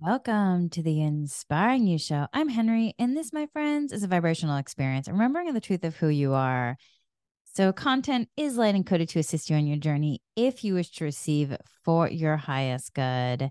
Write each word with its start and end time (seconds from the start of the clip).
Welcome 0.00 0.68
to 0.70 0.82
the 0.82 1.00
Inspiring 1.00 1.88
You 1.88 1.98
Show. 1.98 2.28
I'm 2.32 2.48
Henry, 2.48 2.94
and 3.00 3.16
this, 3.16 3.32
my 3.32 3.46
friends, 3.52 3.92
is 3.92 4.04
a 4.04 4.06
vibrational 4.06 4.56
experience, 4.56 5.08
remembering 5.08 5.52
the 5.52 5.60
truth 5.60 5.82
of 5.82 5.96
who 5.96 6.06
you 6.06 6.34
are. 6.34 6.76
So, 7.56 7.72
content 7.72 8.28
is 8.36 8.56
light 8.56 8.76
and 8.76 8.86
coded 8.86 9.08
to 9.08 9.18
assist 9.18 9.50
you 9.50 9.56
on 9.56 9.66
your 9.66 9.76
journey 9.76 10.20
if 10.36 10.62
you 10.62 10.74
wish 10.74 10.92
to 10.92 11.04
receive 11.04 11.56
for 11.84 12.08
your 12.08 12.36
highest 12.36 12.94
good. 12.94 13.50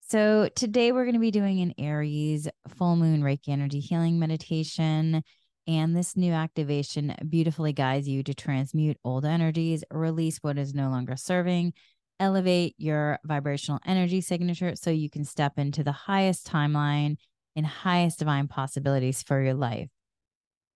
So, 0.00 0.48
today 0.56 0.90
we're 0.90 1.04
going 1.04 1.14
to 1.14 1.20
be 1.20 1.30
doing 1.30 1.60
an 1.60 1.74
Aries 1.78 2.48
full 2.76 2.96
moon 2.96 3.22
Reiki 3.22 3.50
energy 3.50 3.78
healing 3.78 4.18
meditation. 4.18 5.22
And 5.68 5.96
this 5.96 6.16
new 6.16 6.32
activation 6.32 7.14
beautifully 7.28 7.72
guides 7.72 8.08
you 8.08 8.24
to 8.24 8.34
transmute 8.34 8.98
old 9.04 9.24
energies, 9.24 9.84
release 9.92 10.38
what 10.42 10.58
is 10.58 10.74
no 10.74 10.90
longer 10.90 11.14
serving, 11.14 11.72
elevate 12.20 12.74
your 12.78 13.18
vibrational 13.24 13.80
energy 13.86 14.20
signature 14.20 14.74
so 14.76 14.90
you 14.90 15.10
can 15.10 15.24
step 15.24 15.58
into 15.58 15.82
the 15.82 15.92
highest 15.92 16.46
timeline 16.46 17.16
and 17.56 17.66
highest 17.66 18.18
divine 18.18 18.48
possibilities 18.48 19.22
for 19.22 19.42
your 19.42 19.54
life. 19.54 19.88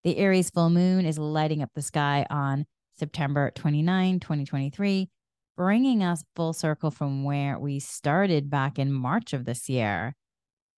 The 0.05 0.16
Aries 0.19 0.51
full 0.51 0.70
moon 0.70 1.06
is 1.06 1.19
lighting 1.19 1.62
up 1.62 1.70
the 1.74 1.82
sky 1.82 2.27
on 2.30 2.66
September 2.98 3.51
29, 3.55 4.20
2023, 4.20 5.09
bringing 5.56 6.02
us 6.02 6.24
full 6.37 6.52
circle 6.52 6.91
from 6.91 7.24
where 7.24 7.59
we 7.59 7.79
started 7.80 8.51
back 8.51 8.79
in 8.79 8.93
March 8.93 9.32
of 9.32 9.45
this 9.45 9.68
year. 9.68 10.15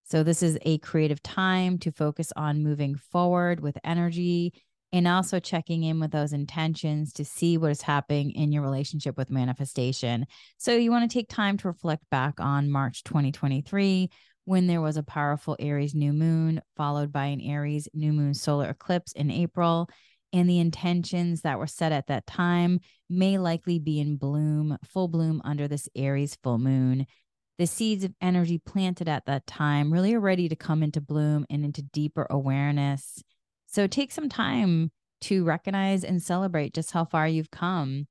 So, 0.04 0.22
this 0.22 0.42
is 0.42 0.58
a 0.62 0.78
creative 0.78 1.22
time 1.22 1.78
to 1.78 1.92
focus 1.92 2.32
on 2.34 2.64
moving 2.64 2.96
forward 2.96 3.60
with 3.60 3.78
energy 3.84 4.52
and 4.92 5.06
also 5.06 5.38
checking 5.38 5.84
in 5.84 6.00
with 6.00 6.10
those 6.10 6.32
intentions 6.32 7.12
to 7.14 7.24
see 7.24 7.56
what 7.56 7.70
is 7.70 7.82
happening 7.82 8.32
in 8.32 8.52
your 8.52 8.62
relationship 8.62 9.16
with 9.16 9.30
manifestation. 9.30 10.26
So, 10.58 10.76
you 10.76 10.90
want 10.90 11.10
to 11.10 11.14
take 11.14 11.28
time 11.28 11.56
to 11.58 11.68
reflect 11.68 12.04
back 12.10 12.40
on 12.40 12.70
March 12.70 13.04
2023 13.04 14.10
when 14.44 14.66
there 14.66 14.80
was 14.80 14.96
a 14.96 15.02
powerful 15.02 15.56
Aries 15.60 15.94
new 15.94 16.12
moon, 16.12 16.60
followed 16.76 17.12
by 17.12 17.26
an 17.26 17.40
Aries 17.40 17.88
new 17.94 18.12
moon 18.12 18.34
solar 18.34 18.70
eclipse 18.70 19.12
in 19.12 19.30
April. 19.30 19.88
And 20.32 20.48
the 20.48 20.60
intentions 20.60 21.42
that 21.42 21.58
were 21.58 21.66
set 21.66 21.92
at 21.92 22.06
that 22.06 22.26
time 22.26 22.80
may 23.08 23.38
likely 23.38 23.78
be 23.78 23.98
in 23.98 24.16
bloom, 24.16 24.78
full 24.84 25.08
bloom 25.08 25.42
under 25.44 25.66
this 25.66 25.88
Aries 25.96 26.36
full 26.42 26.58
moon. 26.58 27.06
The 27.58 27.66
seeds 27.66 28.04
of 28.04 28.14
energy 28.20 28.58
planted 28.58 29.08
at 29.08 29.26
that 29.26 29.46
time 29.46 29.92
really 29.92 30.14
are 30.14 30.20
ready 30.20 30.48
to 30.48 30.56
come 30.56 30.82
into 30.82 31.00
bloom 31.00 31.46
and 31.50 31.64
into 31.64 31.82
deeper 31.82 32.26
awareness 32.30 33.22
so 33.70 33.86
take 33.86 34.12
some 34.12 34.28
time 34.28 34.90
to 35.22 35.44
recognize 35.44 36.04
and 36.04 36.22
celebrate 36.22 36.74
just 36.74 36.92
how 36.92 37.04
far 37.04 37.28
you've 37.28 37.50
come. 37.50 38.06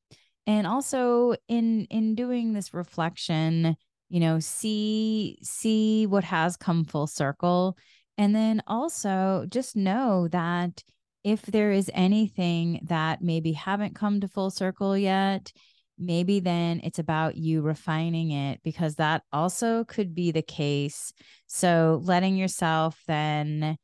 And 0.47 0.65
also 0.65 1.35
in 1.47 1.85
in 1.89 2.15
doing 2.15 2.53
this 2.53 2.73
reflection, 2.73 3.75
you 4.09 4.19
know, 4.19 4.39
see 4.39 5.37
see 5.43 6.07
what 6.07 6.23
has 6.23 6.57
come 6.57 6.85
full 6.85 7.07
circle 7.07 7.77
and 8.17 8.35
then 8.35 8.61
also 8.67 9.45
just 9.49 9.77
know 9.77 10.27
that 10.30 10.83
if 11.23 11.41
there 11.43 11.71
is 11.71 11.89
anything 11.93 12.81
that 12.89 13.21
maybe 13.21 13.53
haven't 13.53 13.95
come 13.95 14.19
to 14.19 14.27
full 14.27 14.49
circle 14.49 14.97
yet, 14.97 15.52
maybe 15.97 16.39
then 16.39 16.81
it's 16.83 16.99
about 16.99 17.35
you 17.37 17.61
refining 17.61 18.31
it 18.31 18.59
because 18.63 18.95
that 18.95 19.23
also 19.31 19.83
could 19.85 20.13
be 20.13 20.31
the 20.31 20.41
case. 20.41 21.13
So 21.47 22.02
letting 22.03 22.35
yourself 22.35 23.02
then 23.07 23.77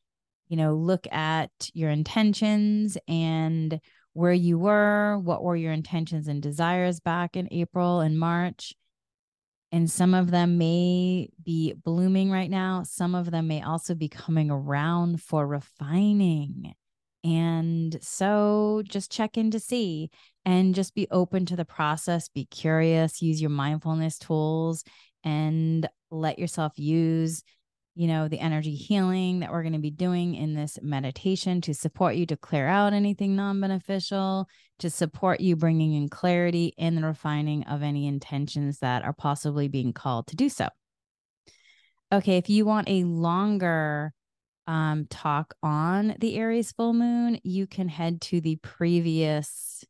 you 0.47 0.57
know, 0.57 0.75
look 0.75 1.07
at 1.11 1.51
your 1.73 1.89
intentions 1.89 2.97
and 3.07 3.79
where 4.13 4.33
you 4.33 4.57
were, 4.57 5.19
what 5.19 5.43
were 5.43 5.55
your 5.55 5.73
intentions 5.73 6.27
and 6.27 6.41
desires 6.41 6.99
back 6.99 7.35
in 7.35 7.49
April 7.51 7.99
and 7.99 8.17
March. 8.17 8.73
And 9.71 9.91
some 9.91 10.13
of 10.13 10.31
them 10.31 10.57
may 10.57 11.29
be 11.43 11.73
blooming 11.73 12.31
right 12.31 12.49
now. 12.49 12.83
Some 12.83 13.13
of 13.13 13.29
them 13.29 13.47
may 13.47 13.61
also 13.61 13.93
be 13.93 14.07
coming 14.07 14.49
around 14.49 15.21
for 15.21 15.45
refining. 15.45 16.73
And 17.25 17.97
so 18.01 18.83
just 18.87 19.11
check 19.11 19.37
in 19.37 19.51
to 19.51 19.59
see 19.59 20.11
and 20.45 20.75
just 20.75 20.93
be 20.93 21.07
open 21.09 21.45
to 21.47 21.55
the 21.55 21.65
process, 21.65 22.29
be 22.29 22.45
curious, 22.45 23.21
use 23.21 23.41
your 23.41 23.49
mindfulness 23.49 24.19
tools, 24.19 24.83
and 25.23 25.89
let 26.11 26.37
yourself 26.37 26.73
use 26.77 27.43
you 27.95 28.07
know, 28.07 28.27
the 28.27 28.39
energy 28.39 28.75
healing 28.75 29.39
that 29.39 29.51
we're 29.51 29.63
going 29.63 29.73
to 29.73 29.79
be 29.79 29.89
doing 29.89 30.35
in 30.35 30.53
this 30.53 30.77
meditation 30.81 31.61
to 31.61 31.73
support 31.73 32.15
you 32.15 32.25
to 32.25 32.35
clear 32.35 32.67
out 32.67 32.91
anything 32.91 33.37
non 33.37 33.61
beneficial, 33.61 34.47
to 34.79 34.89
support 34.89 35.39
you 35.39 35.55
bringing 35.55 35.93
in 35.93 36.09
clarity 36.09 36.73
in 36.77 36.95
the 36.95 37.07
refining 37.07 37.63
of 37.63 37.81
any 37.81 38.05
intentions 38.05 38.79
that 38.79 39.03
are 39.03 39.13
possibly 39.13 39.69
being 39.69 39.93
called 39.93 40.27
to 40.27 40.35
do 40.35 40.49
so. 40.49 40.67
Okay, 42.11 42.37
if 42.37 42.49
you 42.49 42.65
want 42.65 42.89
a 42.89 43.05
longer 43.05 44.13
um, 44.67 45.07
talk 45.09 45.55
on 45.63 46.15
the 46.19 46.35
Aries 46.35 46.73
full 46.73 46.93
moon, 46.93 47.39
you 47.43 47.65
can 47.65 47.87
head 47.87 48.19
to 48.21 48.41
the 48.41 48.57
previous 48.57 49.85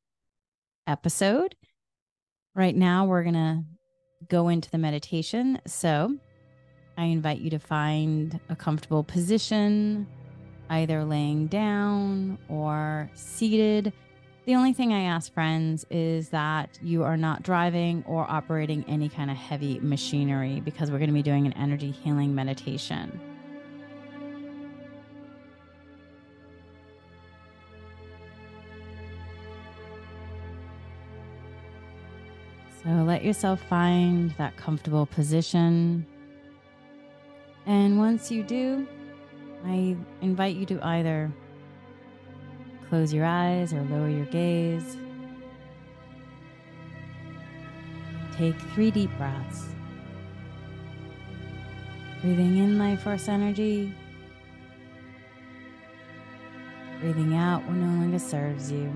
episode. 0.86 1.56
Right 2.54 2.76
now, 2.76 3.06
we're 3.06 3.24
going 3.24 3.34
to 3.34 3.64
go 4.28 4.48
into 4.48 4.70
the 4.70 4.78
meditation. 4.78 5.60
So, 5.66 6.18
I 6.98 7.06
invite 7.06 7.40
you 7.40 7.50
to 7.50 7.60
find 7.60 8.40
a 8.50 8.56
comfortable 8.56 9.04
position, 9.04 10.08
either 10.70 11.04
laying 11.04 11.48
down 11.48 12.38
or 12.48 13.10
seated. 13.16 13.92
The 14.46 14.56
only 14.56 14.74
thing 14.74 14.94
I 14.94 15.02
ask 15.02 15.34
friends 15.34 15.86
is 15.90 16.30
that 16.30 16.80
you 16.82 17.04
are 17.04 17.18
not 17.18 17.44
driving 17.44 18.04
or 18.08 18.30
operating 18.30 18.86
any 18.88 19.10
kind 19.10 19.30
of 19.30 19.36
heavy 19.36 19.80
machinery 19.80 20.62
because 20.62 20.90
we're 20.90 21.00
going 21.00 21.10
to 21.10 21.14
be 21.14 21.24
doing 21.24 21.46
an 21.46 21.54
energy 21.54 21.92
healing 21.92 22.34
meditation. 22.34 23.20
So 32.84 32.92
let 32.92 33.24
yourself 33.26 33.60
find 33.64 34.30
that 34.38 34.56
comfortable 34.58 35.08
position. 35.08 36.06
And 37.66 37.98
once 37.98 38.30
you 38.30 38.44
do, 38.44 38.88
I 39.66 39.96
invite 40.22 40.56
you 40.56 40.66
to 40.68 40.86
either 40.86 41.32
close 42.90 43.12
your 43.12 43.26
eyes 43.26 43.74
or 43.74 43.82
lower 43.84 44.10
your 44.10 44.26
gaze. 44.26 44.98
Take 48.38 48.56
three 48.74 48.92
deep 48.92 49.10
breaths. 49.18 49.66
Breathing 52.22 52.58
in 52.58 52.78
life 52.78 53.02
force 53.02 53.28
energy. 53.28 53.94
Breathing 57.00 57.36
out 57.36 57.66
what 57.66 57.76
no 57.76 57.86
longer 57.86 58.20
serves 58.20 58.72
you. 58.72 58.92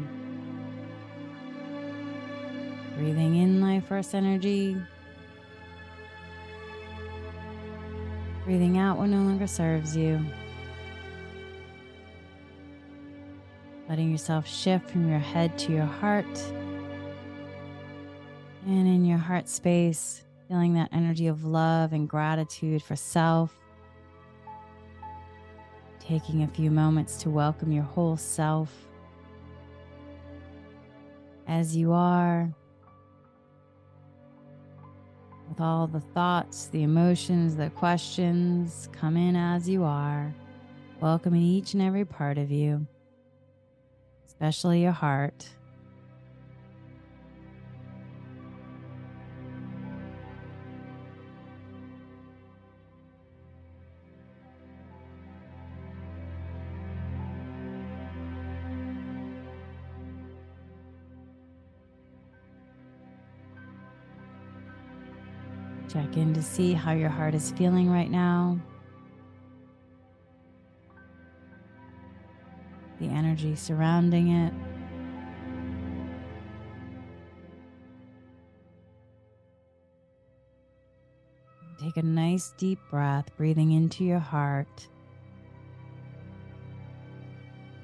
Breathing 2.97 3.38
in 3.38 3.62
life 3.62 3.88
force 3.88 4.13
energy. 4.13 4.78
Breathing 8.49 8.79
out 8.79 8.97
what 8.97 9.09
no 9.09 9.17
longer 9.17 9.45
serves 9.45 9.95
you. 9.95 10.19
Letting 13.87 14.09
yourself 14.09 14.47
shift 14.47 14.89
from 14.89 15.07
your 15.07 15.19
head 15.19 15.55
to 15.59 15.71
your 15.71 15.85
heart. 15.85 16.25
And 18.65 18.88
in 18.88 19.05
your 19.05 19.19
heart 19.19 19.47
space, 19.47 20.23
feeling 20.47 20.73
that 20.73 20.89
energy 20.91 21.27
of 21.27 21.43
love 21.43 21.93
and 21.93 22.09
gratitude 22.09 22.81
for 22.81 22.95
self. 22.95 23.55
Taking 25.99 26.41
a 26.41 26.47
few 26.47 26.71
moments 26.71 27.17
to 27.17 27.29
welcome 27.29 27.71
your 27.71 27.83
whole 27.83 28.17
self 28.17 28.73
as 31.45 31.75
you 31.75 31.93
are 31.93 32.51
with 35.59 35.65
all 35.65 35.87
the 35.87 35.99
thoughts, 35.99 36.67
the 36.67 36.83
emotions, 36.83 37.57
the 37.57 37.69
questions. 37.71 38.88
Come 38.94 39.17
in 39.17 39.35
as 39.35 39.67
you 39.67 39.83
are, 39.83 40.33
welcoming 41.01 41.41
each 41.41 41.73
and 41.73 41.83
every 41.83 42.06
part 42.06 42.38
of 42.38 42.50
you, 42.50 42.88
especially 44.25 44.81
your 44.81 44.94
heart. 44.94 45.50
Check 65.91 66.18
in 66.18 66.36
to 66.36 66.44
see 66.44 66.74
how 66.74 66.91
your 66.91 67.09
heart 67.09 67.33
is 67.33 67.51
feeling 67.51 67.89
right 67.89 68.12
now. 68.12 68.59
The 73.00 73.07
energy 73.07 73.56
surrounding 73.56 74.30
it. 74.30 74.53
Take 81.81 81.97
a 81.97 82.03
nice 82.03 82.53
deep 82.57 82.77
breath, 82.91 83.36
breathing 83.36 83.71
into 83.71 84.03
your 84.03 84.19
heart. 84.19 84.88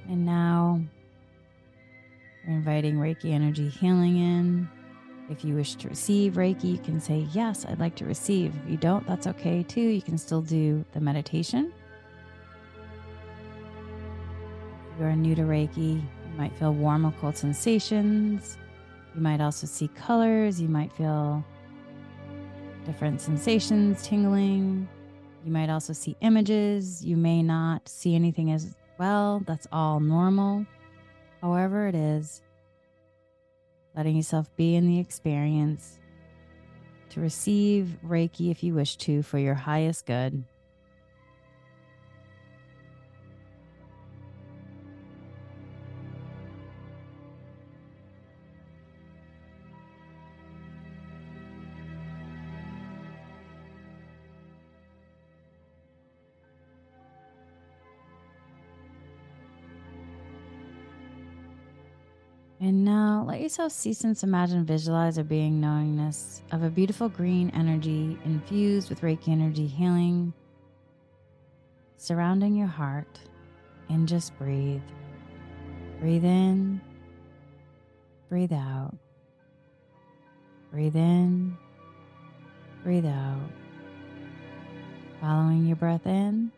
And 0.07 0.25
now 0.25 0.79
we're 2.45 2.53
inviting 2.53 2.97
Reiki 2.97 3.31
energy 3.31 3.67
healing 3.67 4.17
in. 4.17 4.69
If 5.29 5.43
you 5.43 5.55
wish 5.55 5.75
to 5.75 5.89
receive 5.89 6.33
Reiki, 6.33 6.65
you 6.65 6.77
can 6.77 6.99
say, 6.99 7.27
Yes, 7.33 7.65
I'd 7.65 7.79
like 7.79 7.95
to 7.95 8.05
receive. 8.05 8.53
If 8.63 8.69
you 8.69 8.77
don't, 8.77 9.05
that's 9.07 9.25
okay 9.27 9.63
too. 9.63 9.81
You 9.81 10.01
can 10.01 10.17
still 10.17 10.41
do 10.41 10.85
the 10.93 10.99
meditation. 10.99 11.73
If 14.93 14.99
you 14.99 15.05
are 15.05 15.15
new 15.15 15.33
to 15.35 15.41
Reiki, 15.41 15.95
you 15.95 16.37
might 16.37 16.55
feel 16.57 16.73
warm 16.73 17.05
occult 17.05 17.37
sensations. 17.37 18.57
You 19.15 19.21
might 19.21 19.41
also 19.41 19.65
see 19.65 19.87
colors. 19.89 20.61
You 20.61 20.67
might 20.67 20.93
feel 20.93 21.43
different 22.85 23.19
sensations, 23.19 24.03
tingling. 24.03 24.87
You 25.43 25.51
might 25.51 25.69
also 25.69 25.93
see 25.93 26.15
images. 26.21 27.03
You 27.03 27.17
may 27.17 27.41
not 27.41 27.89
see 27.89 28.13
anything 28.13 28.51
as 28.51 28.75
well. 28.99 29.41
That's 29.45 29.67
all 29.71 29.99
normal. 29.99 30.65
However, 31.41 31.87
it 31.87 31.95
is, 31.95 32.41
letting 33.95 34.15
yourself 34.15 34.53
be 34.55 34.75
in 34.75 34.87
the 34.87 34.99
experience 34.99 35.99
to 37.09 37.21
receive 37.21 37.97
Reiki 38.05 38.51
if 38.51 38.63
you 38.63 38.73
wish 38.73 38.97
to 38.97 39.23
for 39.23 39.39
your 39.39 39.53
highest 39.53 40.05
good. 40.05 40.43
And 62.65 62.83
now 62.83 63.23
let 63.27 63.41
yourself 63.41 63.71
see, 63.73 63.93
sense, 63.93 64.23
imagine, 64.23 64.65
visualize 64.65 65.19
a 65.19 65.23
being 65.23 65.61
knowingness 65.61 66.41
of 66.51 66.63
a 66.63 66.69
beautiful 66.71 67.09
green 67.09 67.51
energy 67.51 68.17
infused 68.25 68.89
with 68.89 69.01
Reiki 69.01 69.27
energy 69.27 69.67
healing 69.67 70.33
surrounding 71.97 72.55
your 72.55 72.65
heart. 72.65 73.19
And 73.87 74.07
just 74.07 74.35
breathe. 74.39 74.81
Breathe 75.99 76.25
in, 76.25 76.81
breathe 78.29 78.51
out. 78.51 78.95
Breathe 80.71 80.95
in, 80.95 81.55
breathe 82.83 83.05
out. 83.05 83.51
Following 85.21 85.67
your 85.67 85.75
breath 85.75 86.07
in, 86.07 86.51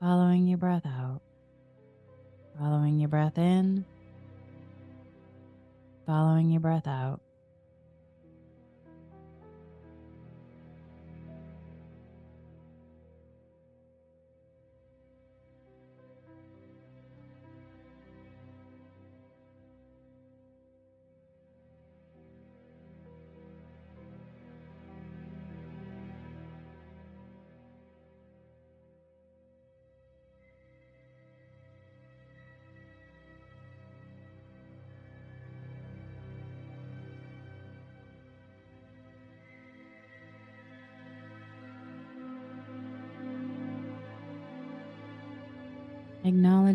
following 0.00 0.46
your 0.46 0.56
breath 0.56 0.86
out. 0.86 1.20
Following 2.60 3.00
your 3.00 3.08
breath 3.08 3.38
in, 3.38 3.86
following 6.04 6.50
your 6.50 6.60
breath 6.60 6.86
out. 6.86 7.22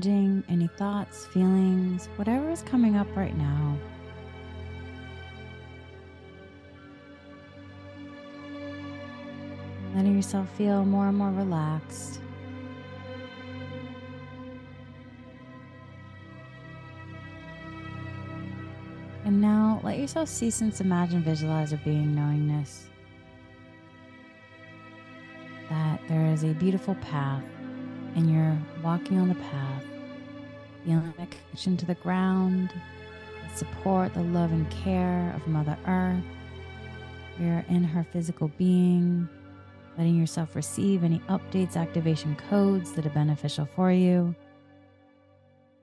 Any 0.08 0.68
thoughts, 0.78 1.26
feelings, 1.28 2.10
whatever 2.16 2.50
is 2.50 2.62
coming 2.62 2.96
up 2.96 3.08
right 3.16 3.36
now. 3.36 3.78
Letting 9.96 10.16
yourself 10.16 10.50
feel 10.58 10.84
more 10.86 11.08
and 11.08 11.18
more 11.18 11.32
relaxed. 11.32 12.20
And 19.24 19.42
now 19.42 19.80
let 19.84 19.98
yourself 19.98 20.30
see, 20.30 20.52
sense, 20.52 20.82
imagine, 20.82 21.24
visualize 21.24 21.74
a 21.74 21.78
being 21.78 22.14
knowingness 22.14 22.86
that 25.70 26.00
there 26.08 26.26
is 26.28 26.44
a 26.44 26.54
beautiful 26.54 26.96
path 26.96 27.44
and 28.16 28.32
you're 28.32 28.58
walking 28.84 29.20
on 29.20 29.28
the 29.28 29.36
path, 29.36 29.84
feeling 30.86 31.14
connection 31.14 31.78
to 31.78 31.86
the 31.86 31.96
ground, 31.96 32.72
the 33.50 33.58
support, 33.58 34.14
the 34.14 34.22
love, 34.22 34.52
and 34.52 34.70
care 34.70 35.34
of 35.36 35.48
Mother 35.48 35.78
Earth. 35.88 36.24
You're 37.40 37.66
in 37.70 37.84
her 37.84 38.06
physical 38.14 38.50
being, 38.58 39.28
letting 39.98 40.18
yourself 40.18 40.56
receive 40.56 41.04
any 41.04 41.20
updates, 41.28 41.76
activation 41.76 42.36
codes 42.50 42.92
that 42.94 43.06
are 43.06 43.10
beneficial 43.10 43.68
for 43.76 43.92
you. 43.92 44.36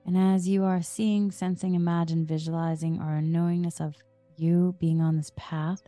And 0.05 0.17
as 0.17 0.47
you 0.47 0.63
are 0.63 0.81
seeing, 0.81 1.31
sensing, 1.31 1.75
imagine, 1.75 2.25
visualizing, 2.25 3.01
or 3.01 3.15
a 3.15 3.21
knowingness 3.21 3.79
of 3.79 3.95
you 4.35 4.75
being 4.79 5.01
on 5.01 5.17
this 5.17 5.31
path, 5.35 5.83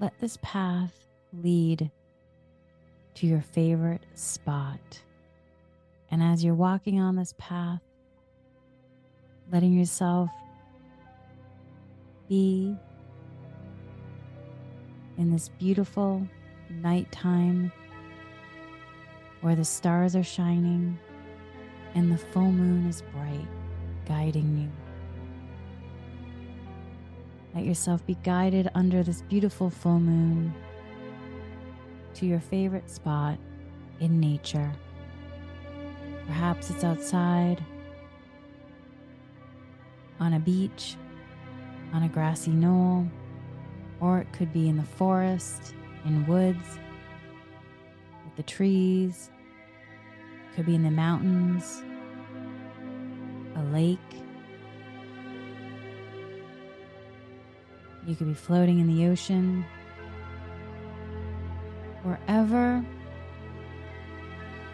let 0.00 0.12
this 0.20 0.38
path 0.42 1.06
lead 1.32 1.90
to 3.14 3.26
your 3.26 3.40
favorite 3.40 4.04
spot. 4.14 5.00
And 6.14 6.22
as 6.22 6.44
you're 6.44 6.54
walking 6.54 7.00
on 7.00 7.16
this 7.16 7.34
path, 7.38 7.80
letting 9.50 9.72
yourself 9.72 10.30
be 12.28 12.76
in 15.18 15.32
this 15.32 15.48
beautiful 15.58 16.24
nighttime 16.70 17.72
where 19.40 19.56
the 19.56 19.64
stars 19.64 20.14
are 20.14 20.22
shining 20.22 20.96
and 21.96 22.12
the 22.12 22.18
full 22.18 22.52
moon 22.52 22.86
is 22.86 23.02
bright, 23.12 23.48
guiding 24.06 24.56
you. 24.56 24.70
Let 27.56 27.64
yourself 27.64 28.06
be 28.06 28.14
guided 28.22 28.70
under 28.76 29.02
this 29.02 29.22
beautiful 29.22 29.68
full 29.68 29.98
moon 29.98 30.54
to 32.14 32.24
your 32.24 32.38
favorite 32.38 32.88
spot 32.88 33.36
in 33.98 34.20
nature. 34.20 34.72
Perhaps 36.26 36.70
it's 36.70 36.84
outside, 36.84 37.62
on 40.20 40.34
a 40.34 40.40
beach, 40.40 40.96
on 41.92 42.02
a 42.02 42.08
grassy 42.08 42.50
knoll, 42.50 43.06
or 44.00 44.18
it 44.18 44.32
could 44.32 44.52
be 44.52 44.68
in 44.68 44.76
the 44.76 44.82
forest, 44.82 45.74
in 46.04 46.26
woods, 46.26 46.78
with 48.24 48.36
the 48.36 48.42
trees, 48.42 49.30
it 50.50 50.56
could 50.56 50.66
be 50.66 50.74
in 50.74 50.82
the 50.82 50.90
mountains, 50.90 51.82
a 53.56 53.62
lake. 53.64 53.98
You 58.06 58.14
could 58.14 58.28
be 58.28 58.34
floating 58.34 58.80
in 58.80 58.86
the 58.86 59.06
ocean, 59.06 59.64
wherever 62.02 62.84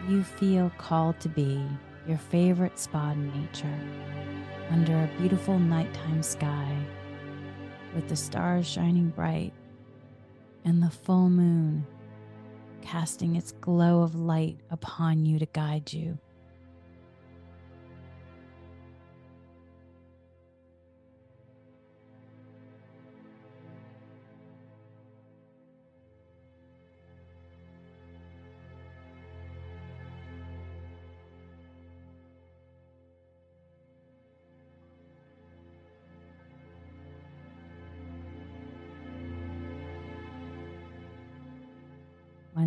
you 0.09 0.23
feel 0.23 0.71
called 0.77 1.19
to 1.19 1.29
be 1.29 1.63
your 2.07 2.17
favorite 2.17 2.79
spot 2.79 3.15
in 3.15 3.31
nature 3.41 3.79
under 4.71 4.93
a 4.93 5.19
beautiful 5.19 5.59
nighttime 5.59 6.23
sky 6.23 6.75
with 7.93 8.07
the 8.07 8.15
stars 8.15 8.67
shining 8.67 9.09
bright 9.09 9.53
and 10.65 10.81
the 10.81 10.89
full 10.89 11.29
moon 11.29 11.85
casting 12.81 13.35
its 13.35 13.51
glow 13.53 14.01
of 14.01 14.15
light 14.15 14.57
upon 14.69 15.25
you 15.25 15.39
to 15.39 15.45
guide 15.47 15.93
you. 15.93 16.17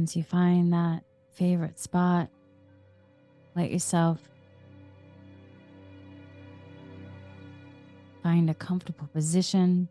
Once 0.04 0.16
you 0.16 0.23
find 0.23 0.70
that 0.70 1.02
favorite 1.32 1.78
spot, 1.78 2.28
let 3.56 3.70
yourself 3.73 4.20
find 8.23 8.50
a 8.50 8.54
comfortable 8.54 9.08
position 9.14 9.88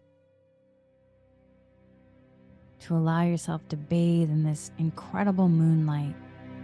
to 2.79 2.95
allow 2.95 3.23
yourself 3.23 3.67
to 3.69 3.75
bathe 3.75 4.29
in 4.29 4.43
this 4.43 4.69
incredible 4.77 5.49
moonlight, 5.49 6.13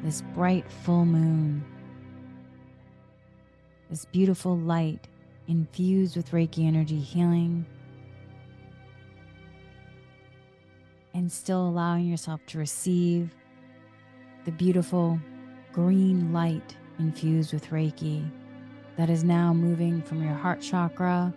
this 0.04 0.22
bright 0.36 0.72
full 0.72 1.04
moon, 1.04 1.66
this 3.90 4.06
beautiful 4.06 4.56
light 4.60 5.08
infused 5.48 6.16
with 6.16 6.30
Reiki 6.30 6.68
energy 6.68 7.00
healing, 7.00 7.66
and 11.16 11.32
still 11.32 11.68
allowing 11.68 12.06
yourself 12.06 12.40
to 12.46 12.60
receive 12.60 13.34
the 14.46 14.52
beautiful 14.52 15.20
green 15.74 16.34
light 16.34 16.76
infused 16.98 17.54
with 17.54 17.70
Reiki 17.70 18.30
that 18.98 19.10
is 19.10 19.24
now 19.24 19.54
moving 19.54 20.02
from 20.02 20.24
your 20.24 20.34
heart 20.34 20.62
chakra 20.62 21.34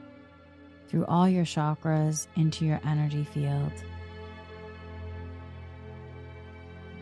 through 0.89 1.05
all 1.07 1.29
your 1.29 1.45
chakras 1.45 2.27
into 2.37 2.65
your 2.65 2.81
energy 2.85 3.25
field. 3.25 3.73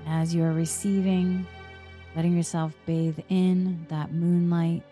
As 0.06 0.34
you 0.34 0.42
are 0.42 0.52
receiving, 0.52 1.46
letting 2.14 2.36
yourself 2.36 2.74
bathe 2.86 3.18
in 3.28 3.86
that 3.88 4.12
moonlight. 4.12 4.82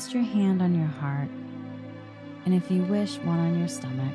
Rest 0.00 0.14
your 0.14 0.22
hand 0.22 0.62
on 0.62 0.74
your 0.74 0.86
heart, 0.86 1.28
and 2.46 2.54
if 2.54 2.70
you 2.70 2.82
wish, 2.84 3.18
one 3.18 3.38
on 3.38 3.58
your 3.58 3.68
stomach. 3.68 4.14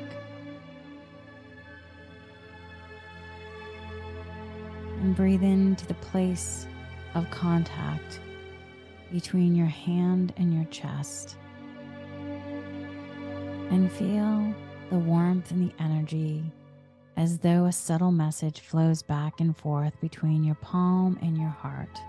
and 5.02 5.14
breathe 5.14 5.44
into 5.44 5.86
the 5.86 5.94
place 5.94 6.66
of 7.14 7.30
contact 7.30 8.18
between 9.12 9.54
your 9.54 9.66
hand 9.66 10.32
and 10.38 10.52
your 10.52 10.64
chest. 10.64 11.36
And 13.70 13.92
feel 13.92 14.52
the 14.90 14.98
warmth 14.98 15.52
and 15.52 15.70
the 15.70 15.74
energy 15.80 16.42
as 17.16 17.38
though 17.38 17.66
a 17.66 17.72
subtle 17.72 18.10
message 18.10 18.60
flows 18.60 19.02
back 19.02 19.38
and 19.38 19.56
forth 19.56 20.00
between 20.00 20.42
your 20.42 20.56
palm 20.56 21.18
and 21.20 21.36
your 21.36 21.50
heart. 21.50 22.00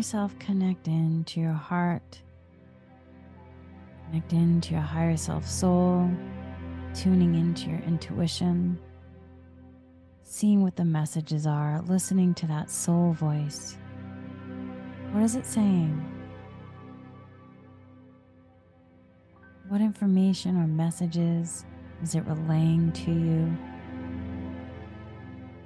Yourself 0.00 0.34
connect 0.38 0.88
into 0.88 1.40
your 1.40 1.52
heart, 1.52 2.22
connect 4.06 4.32
into 4.32 4.72
your 4.72 4.80
higher 4.80 5.14
self 5.14 5.46
soul, 5.46 6.10
tuning 6.94 7.34
into 7.34 7.68
your 7.68 7.80
intuition, 7.80 8.78
seeing 10.22 10.62
what 10.62 10.74
the 10.74 10.84
messages 10.86 11.46
are, 11.46 11.82
listening 11.82 12.32
to 12.32 12.46
that 12.46 12.70
soul 12.70 13.12
voice. 13.12 13.76
What 15.12 15.22
is 15.22 15.36
it 15.36 15.44
saying? 15.44 16.02
What 19.68 19.82
information 19.82 20.56
or 20.56 20.66
messages 20.66 21.66
is 22.02 22.14
it 22.14 22.24
relaying 22.26 22.92
to 22.92 23.10
you? 23.10 23.54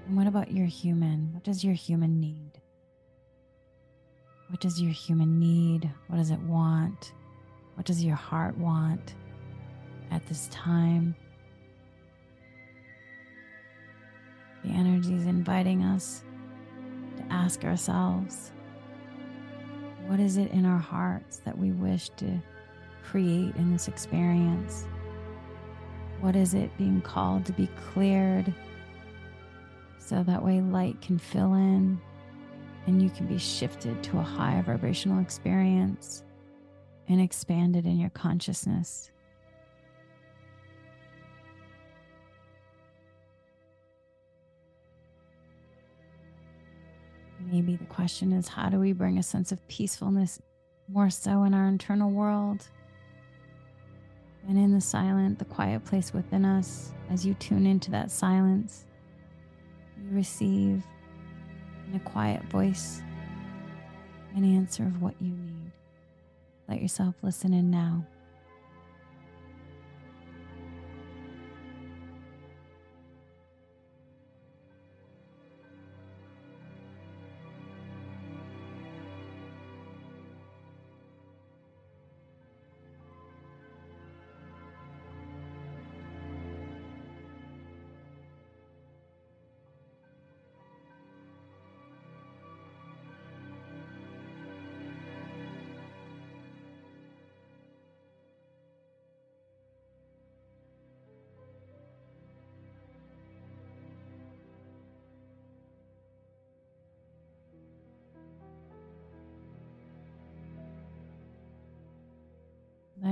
And 0.09 0.17
what 0.17 0.27
about 0.27 0.51
your 0.51 0.67
human? 0.67 1.31
What 1.33 1.45
does 1.45 1.63
your 1.63 1.75
human 1.75 2.19
need? 2.19 2.54
What 4.49 4.61
does 4.61 4.81
your 4.81 4.93
human 4.93 5.39
need? 5.39 5.91
What 6.09 6.19
does 6.19 6.31
it 6.31 6.41
want? 6.41 7.13
What 7.75 7.87
does 7.87 8.05
your 8.05 8.17
heart 8.17 8.57
want 8.57 9.15
at 10.11 10.27
this 10.27 10.49
time? 10.49 11.17
The 14.65 14.71
energy 14.71 15.15
is 15.15 15.27
inviting 15.27 15.83
us 15.83 16.23
to 17.17 17.33
ask 17.33 17.65
ourselves 17.65 18.53
what 20.07 20.21
is 20.21 20.37
it 20.37 20.51
in 20.53 20.67
our 20.67 20.79
hearts 20.79 21.39
that 21.39 21.57
we 21.57 21.73
wish 21.73 22.11
to 22.11 22.39
create 23.03 23.57
in 23.57 23.73
this 23.73 23.89
experience? 23.89 24.87
What 26.21 26.37
is 26.37 26.55
it 26.55 26.77
being 26.77 27.01
called 27.01 27.47
to 27.47 27.53
be 27.53 27.69
cleared 27.93 28.53
so 29.99 30.23
that 30.23 30.45
way 30.45 30.61
light 30.61 31.01
can 31.01 31.19
fill 31.19 31.55
in 31.55 32.01
and 32.87 33.03
you 33.03 33.11
can 33.11 33.27
be 33.27 33.39
shifted 33.39 34.03
to 34.03 34.19
a 34.19 34.23
higher 34.23 34.63
vibrational 34.63 35.21
experience 35.21 36.23
and 37.09 37.21
expanded 37.21 37.87
in 37.87 37.99
your 37.99 38.11
consciousness. 38.11 39.11
Maybe 47.41 47.77
the 47.77 47.85
question 47.85 48.33
is 48.33 48.49
how 48.49 48.69
do 48.69 48.79
we 48.79 48.93
bring 48.93 49.19
a 49.19 49.23
sense 49.23 49.53
of 49.53 49.67
peacefulness 49.69 50.41
more 50.89 51.11
so 51.11 51.45
in 51.45 51.55
our 51.55 51.67
internal 51.67 52.11
world? 52.11 52.69
And 54.49 54.59
in 54.59 54.73
the 54.73 54.81
silent, 54.81 55.39
the 55.39 55.45
quiet 55.45 55.85
place 55.85 56.13
within 56.13 56.45
us, 56.45 56.93
as 57.11 57.25
you 57.25 57.35
tune 57.35 57.67
into 57.67 57.91
that 57.93 58.11
silence, 58.11 58.85
you 60.03 60.15
receive 60.15 60.85
in 61.89 61.97
a 61.97 62.01
quiet 62.01 62.43
voice 62.45 63.03
an 64.37 64.45
answer 64.57 64.83
of 64.83 65.01
what 65.01 65.15
you 65.21 65.31
need. 65.31 65.71
Let 66.69 66.83
yourself 66.83 67.15
listen 67.23 67.53
in 67.55 67.71
now. 67.71 68.05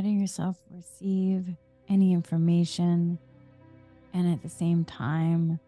Letting 0.03 0.19
yourself 0.19 0.57
receive 0.69 1.47
any 1.89 2.13
information 2.13 3.17
and 4.13 4.33
at 4.33 4.43
the 4.43 4.49
same 4.49 4.85
time 4.85 5.61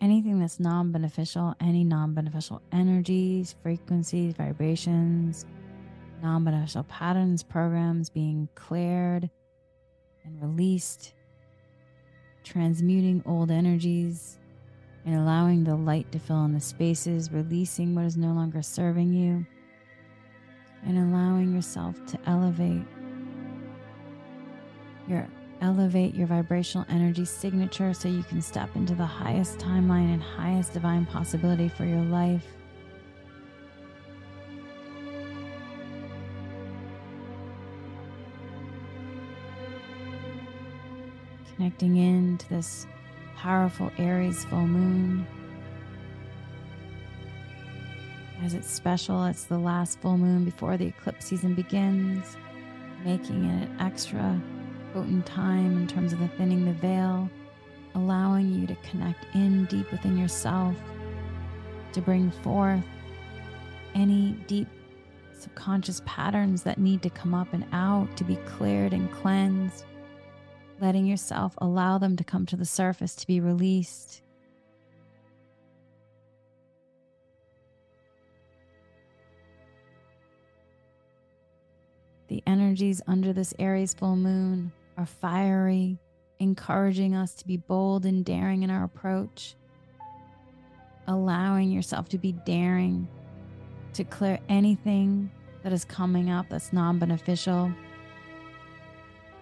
anything 0.00 0.40
that's 0.40 0.58
non-beneficial 0.58 1.54
any 1.60 1.84
non-beneficial 1.84 2.60
energies 2.72 3.54
frequencies 3.62 4.34
vibrations 4.34 5.46
non-beneficial 6.24 6.82
patterns 6.84 7.44
programs 7.44 8.10
being 8.10 8.48
cleared 8.56 9.30
and 10.24 10.42
released 10.42 11.12
transmuting 12.42 13.22
old 13.26 13.48
energies 13.48 14.40
and 15.06 15.14
allowing 15.14 15.62
the 15.62 15.76
light 15.76 16.10
to 16.10 16.18
fill 16.18 16.44
in 16.46 16.52
the 16.52 16.60
spaces 16.60 17.30
releasing 17.30 17.94
what 17.94 18.06
is 18.06 18.16
no 18.16 18.32
longer 18.32 18.60
serving 18.60 19.12
you 19.12 19.46
and 20.84 20.98
allowing 20.98 21.54
yourself 21.54 21.94
to 22.06 22.18
elevate 22.26 22.82
your 25.08 25.26
elevate 25.62 26.14
your 26.14 26.26
vibrational 26.26 26.84
energy 26.90 27.24
signature 27.24 27.94
so 27.94 28.08
you 28.08 28.24
can 28.24 28.42
step 28.42 28.74
into 28.74 28.94
the 28.94 29.06
highest 29.06 29.58
timeline 29.58 30.12
and 30.12 30.22
highest 30.22 30.72
divine 30.72 31.06
possibility 31.06 31.68
for 31.68 31.84
your 31.84 32.00
life. 32.00 32.44
Connecting 41.54 41.96
into 41.96 42.48
this 42.48 42.86
powerful 43.36 43.92
Aries 43.98 44.44
full 44.46 44.66
moon. 44.66 45.24
As 48.42 48.54
it's 48.54 48.68
special, 48.68 49.24
it's 49.26 49.44
the 49.44 49.58
last 49.58 50.00
full 50.00 50.18
moon 50.18 50.44
before 50.44 50.76
the 50.76 50.86
eclipse 50.86 51.26
season 51.26 51.54
begins, 51.54 52.36
making 53.04 53.44
it 53.44 53.70
extra 53.78 54.42
potent 54.92 55.26
time 55.26 55.76
in 55.76 55.86
terms 55.86 56.12
of 56.12 56.18
the 56.18 56.28
thinning 56.28 56.64
the 56.64 56.72
veil, 56.72 57.30
allowing 57.94 58.52
you 58.52 58.66
to 58.66 58.76
connect 58.76 59.24
in 59.34 59.64
deep 59.66 59.90
within 59.90 60.16
yourself 60.16 60.76
to 61.92 62.00
bring 62.00 62.30
forth 62.30 62.84
any 63.94 64.32
deep 64.46 64.68
subconscious 65.38 66.00
patterns 66.06 66.62
that 66.62 66.78
need 66.78 67.02
to 67.02 67.10
come 67.10 67.34
up 67.34 67.52
and 67.52 67.66
out 67.72 68.16
to 68.16 68.24
be 68.24 68.36
cleared 68.36 68.92
and 68.92 69.10
cleansed, 69.10 69.84
letting 70.80 71.06
yourself 71.06 71.54
allow 71.58 71.98
them 71.98 72.16
to 72.16 72.24
come 72.24 72.46
to 72.46 72.56
the 72.56 72.64
surface 72.64 73.14
to 73.16 73.26
be 73.26 73.40
released. 73.40 74.22
The 82.28 82.42
energies 82.46 83.02
under 83.06 83.34
this 83.34 83.52
Aries 83.58 83.92
full 83.92 84.16
moon 84.16 84.72
are 84.96 85.06
fiery, 85.06 85.98
encouraging 86.38 87.14
us 87.14 87.34
to 87.34 87.46
be 87.46 87.56
bold 87.56 88.04
and 88.04 88.24
daring 88.24 88.62
in 88.62 88.70
our 88.70 88.84
approach, 88.84 89.54
allowing 91.06 91.70
yourself 91.70 92.08
to 92.10 92.18
be 92.18 92.32
daring 92.32 93.08
to 93.94 94.04
clear 94.04 94.38
anything 94.48 95.30
that 95.62 95.72
is 95.72 95.84
coming 95.84 96.30
up 96.30 96.46
that's 96.48 96.72
non 96.72 96.98
beneficial, 96.98 97.72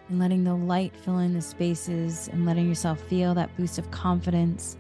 and 0.09 0.19
letting 0.19 0.45
the 0.45 0.55
light 0.55 0.95
fill 0.97 1.19
in 1.19 1.33
the 1.33 1.41
spaces 1.41 2.29
and 2.33 2.45
letting 2.45 2.69
yourself 2.69 3.01
feel 3.03 3.35
that 3.35 3.57
boost 3.57 3.79
of 3.79 3.91
confidence 3.91 4.77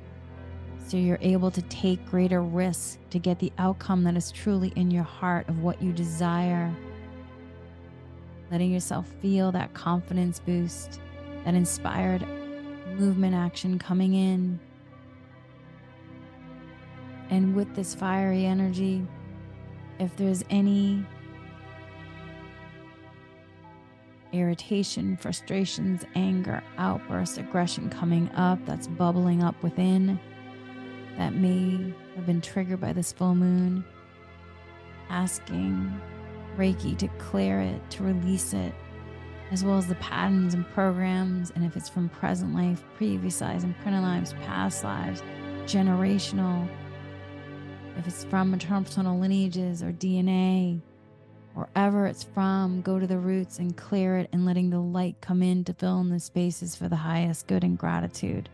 so 0.86 0.96
you're 0.96 1.18
able 1.20 1.52
to 1.52 1.62
take 1.62 2.04
greater 2.06 2.42
risks 2.42 2.98
to 3.10 3.20
get 3.20 3.38
the 3.38 3.52
outcome 3.58 4.02
that 4.02 4.16
is 4.16 4.32
truly 4.32 4.72
in 4.74 4.90
your 4.90 5.04
heart 5.04 5.48
of 5.48 5.60
what 5.60 5.80
you 5.80 5.92
desire 5.92 6.74
letting 8.50 8.72
yourself 8.72 9.06
feel 9.20 9.52
that 9.52 9.72
confidence 9.74 10.40
boost, 10.40 11.00
that 11.44 11.54
inspired 11.54 12.26
movement 12.98 13.34
action 13.34 13.78
coming 13.78 14.14
in. 14.14 14.58
And 17.30 17.54
with 17.54 17.74
this 17.74 17.94
fiery 17.94 18.44
energy, 18.44 19.06
if 19.98 20.16
there's 20.16 20.44
any 20.50 21.04
irritation, 24.32 25.16
frustrations, 25.16 26.04
anger, 26.14 26.62
outbursts, 26.78 27.38
aggression 27.38 27.90
coming 27.90 28.30
up 28.34 28.58
that's 28.64 28.86
bubbling 28.86 29.42
up 29.42 29.60
within 29.62 30.18
that 31.16 31.34
may 31.34 31.92
have 32.16 32.26
been 32.26 32.40
triggered 32.40 32.80
by 32.80 32.92
this 32.92 33.12
full 33.12 33.34
moon, 33.34 33.84
asking 35.08 36.00
Reiki 36.60 36.94
to 36.98 37.08
clear 37.16 37.58
it, 37.62 37.80
to 37.92 38.02
release 38.02 38.52
it, 38.52 38.74
as 39.50 39.64
well 39.64 39.78
as 39.78 39.86
the 39.86 39.94
patterns 39.94 40.52
and 40.52 40.68
programs, 40.68 41.50
and 41.52 41.64
if 41.64 41.74
it's 41.74 41.88
from 41.88 42.10
present 42.10 42.54
life, 42.54 42.84
previous 42.96 43.40
lives, 43.40 43.64
and 43.64 43.74
printed 43.78 44.02
lives, 44.02 44.34
past 44.44 44.84
lives, 44.84 45.22
generational, 45.64 46.68
if 47.96 48.06
it's 48.06 48.24
from 48.24 48.50
maternal 48.50 49.18
lineages 49.18 49.82
or 49.82 49.90
DNA, 49.92 50.78
wherever 51.54 52.06
it's 52.06 52.24
from, 52.24 52.82
go 52.82 52.98
to 52.98 53.06
the 53.06 53.18
roots 53.18 53.58
and 53.58 53.74
clear 53.74 54.18
it 54.18 54.28
and 54.30 54.44
letting 54.44 54.68
the 54.68 54.78
light 54.78 55.16
come 55.22 55.42
in 55.42 55.64
to 55.64 55.72
fill 55.72 56.02
in 56.02 56.10
the 56.10 56.20
spaces 56.20 56.76
for 56.76 56.88
the 56.88 56.96
highest 56.96 57.46
good 57.46 57.64
and 57.64 57.78
gratitude. 57.78 58.50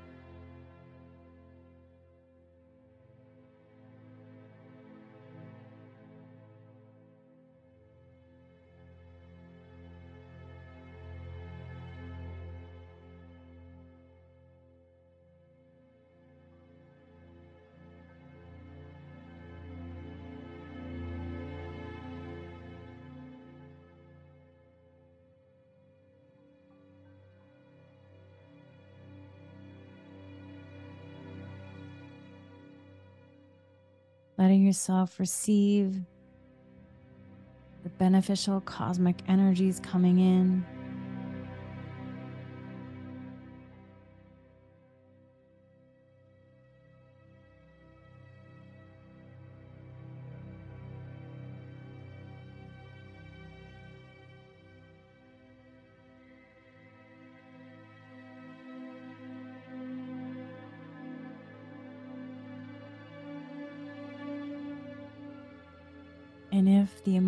Yourself 34.67 35.19
receive 35.19 35.97
the 37.85 37.89
beneficial 37.91 38.61
cosmic 38.61 39.17
energies 39.29 39.81
coming 39.81 40.19
in. 40.19 40.65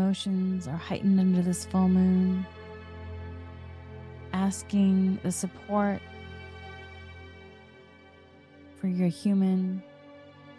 Emotions 0.08 0.66
are 0.66 0.78
heightened 0.78 1.20
under 1.20 1.42
this 1.42 1.66
full 1.66 1.86
moon, 1.86 2.46
asking 4.32 5.18
the 5.22 5.30
support 5.30 6.00
for 8.80 8.86
your 8.86 9.08
human, 9.08 9.82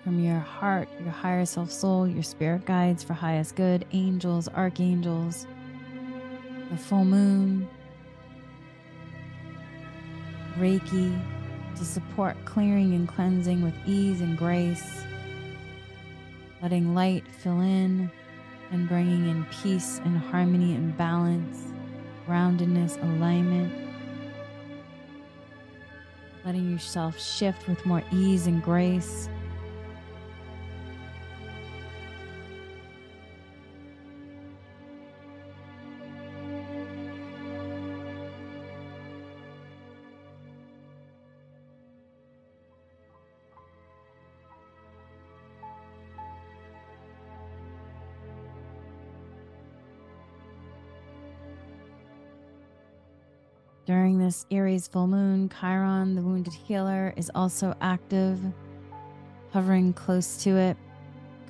from 0.04 0.24
your 0.24 0.38
heart, 0.38 0.88
your 1.02 1.10
higher 1.10 1.46
self 1.46 1.72
soul, 1.72 2.08
your 2.08 2.22
spirit 2.22 2.64
guides 2.66 3.04
for 3.04 3.14
highest 3.14 3.56
good, 3.56 3.88
angels, 3.92 4.48
archangels, 4.50 5.48
the 6.70 6.78
full 6.78 7.04
moon, 7.04 7.68
Reiki 10.60 11.20
to 11.76 11.84
support 11.84 12.38
clearing 12.46 12.94
and 12.94 13.08
cleansing 13.08 13.64
with 13.64 13.74
ease 13.88 14.22
and 14.22 14.38
grace, 14.38 15.02
letting 16.62 16.94
light 16.94 17.28
fill 17.28 17.62
in 17.62 18.12
and 18.72 18.88
bringing 18.88 19.28
in 19.30 19.46
peace 19.46 20.00
and 20.06 20.18
harmony 20.18 20.76
and 20.76 20.96
balance, 20.98 21.74
groundedness, 22.28 23.02
alignment. 23.02 23.74
Letting 26.46 26.72
yourself 26.72 27.20
shift 27.20 27.68
with 27.68 27.86
more 27.86 28.04
ease 28.12 28.48
and 28.48 28.64
grace. 28.64 29.30
This 54.30 54.46
Aries 54.52 54.88
full 54.88 55.08
moon, 55.08 55.50
Chiron, 55.60 56.14
the 56.14 56.22
wounded 56.22 56.54
healer, 56.54 57.16
is 57.18 57.32
also 57.34 57.74
active, 57.82 58.40
hovering 59.50 59.92
close 59.92 60.44
to 60.44 60.56
it. 60.56 60.78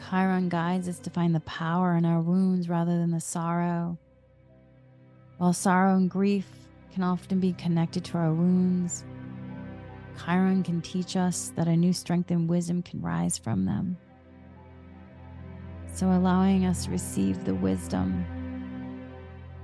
Chiron 0.10 0.48
guides 0.48 0.88
us 0.88 0.98
to 1.00 1.10
find 1.10 1.36
the 1.36 1.42
power 1.42 1.98
in 1.98 2.06
our 2.06 2.22
wounds 2.22 2.70
rather 2.70 2.98
than 2.98 3.12
the 3.12 3.20
sorrow. 3.20 3.98
While 5.40 5.52
sorrow 5.52 5.98
and 5.98 6.10
grief 6.10 6.48
can 6.94 7.04
often 7.04 7.42
be 7.42 7.52
connected 7.52 8.06
to 8.06 8.18
our 8.18 8.34
wounds, 8.34 9.04
Chiron 10.24 10.64
can 10.64 10.82
teach 10.82 11.18
us 11.18 11.52
that 11.58 11.68
a 11.68 11.76
new 11.76 11.92
strength 11.92 12.32
and 12.32 12.48
wisdom 12.48 12.82
can 12.82 13.02
rise 13.02 13.38
from 13.38 13.66
them. 13.66 13.98
So, 15.92 16.14
allowing 16.14 16.66
us 16.66 16.86
to 16.86 16.92
receive 16.92 17.44
the 17.44 17.56
wisdom, 17.56 18.24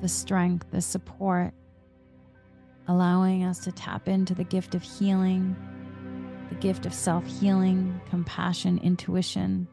the 0.02 0.10
strength, 0.10 0.70
the 0.72 0.82
support 0.82 1.54
allowing 2.88 3.44
us 3.44 3.60
to 3.60 3.72
tap 3.72 4.08
into 4.08 4.34
the 4.34 4.44
gift 4.44 4.76
of 4.76 4.84
healing, 4.84 5.56
the 6.50 6.56
gift 6.56 6.86
of 6.86 6.94
self 6.94 7.26
healing, 7.26 8.00
compassion, 8.10 8.80
intuition. 8.84 9.68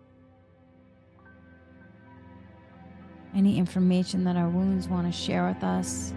Any 3.34 3.58
information 3.58 4.24
that 4.24 4.36
our 4.36 4.48
wounds 4.48 4.88
want 4.88 5.06
to 5.06 5.12
share 5.12 5.46
with 5.46 5.64
us, 5.64 6.12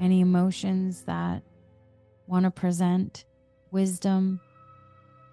any 0.00 0.20
emotions 0.20 1.02
that 1.02 1.42
want 2.26 2.44
to 2.44 2.50
present 2.50 3.24
wisdom 3.70 4.40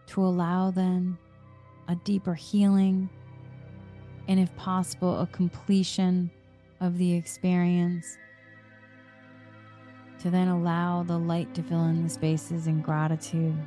to 0.08 0.22
allow 0.22 0.72
then 0.72 1.18
a 1.88 1.96
deeper 1.96 2.34
healing 2.34 3.10
and, 4.28 4.40
if 4.40 4.54
possible, 4.56 5.20
a 5.20 5.28
completion 5.28 6.30
of 6.80 6.98
the 6.98 7.14
experience 7.14 8.18
to 10.22 10.30
then 10.30 10.48
allow 10.50 11.02
the 11.02 11.18
light 11.18 11.52
to 11.56 11.64
fill 11.64 11.86
in 11.86 12.04
the 12.04 12.10
spaces 12.10 12.68
in 12.68 12.80
gratitude. 12.82 13.58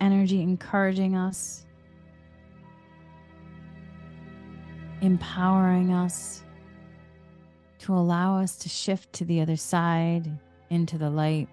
Energy 0.00 0.42
encouraging 0.42 1.16
us, 1.16 1.64
empowering 5.00 5.92
us 5.92 6.42
to 7.80 7.94
allow 7.94 8.38
us 8.38 8.56
to 8.56 8.68
shift 8.68 9.12
to 9.14 9.24
the 9.24 9.40
other 9.40 9.56
side 9.56 10.30
into 10.68 10.98
the 10.98 11.10
light. 11.10 11.48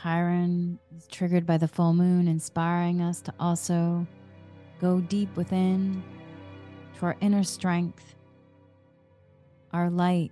Chiron 0.00 0.78
is 0.96 1.06
triggered 1.08 1.44
by 1.44 1.58
the 1.58 1.68
full 1.68 1.92
moon, 1.92 2.28
inspiring 2.28 3.02
us 3.02 3.20
to 3.22 3.34
also 3.38 4.06
go 4.80 5.00
deep 5.00 5.34
within 5.36 6.02
to 6.98 7.06
our 7.06 7.16
inner 7.20 7.42
strength, 7.42 8.14
our 9.72 9.90
light, 9.90 10.30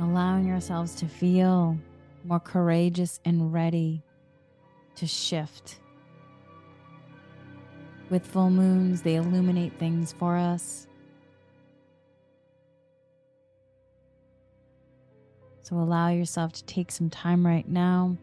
allowing 0.00 0.50
ourselves 0.50 0.94
to 0.96 1.06
feel 1.06 1.76
more 2.24 2.40
courageous 2.40 3.20
and 3.24 3.52
ready 3.52 4.02
to 4.96 5.06
shift. 5.06 5.78
With 8.10 8.26
full 8.26 8.50
moons, 8.50 9.02
they 9.02 9.16
illuminate 9.16 9.78
things 9.78 10.12
for 10.12 10.36
us. 10.36 10.86
So 15.62 15.76
allow 15.76 16.08
yourself 16.08 16.52
to 16.54 16.64
take 16.64 16.90
some 16.90 17.10
time 17.10 17.46
right 17.46 17.68
now 17.68 18.16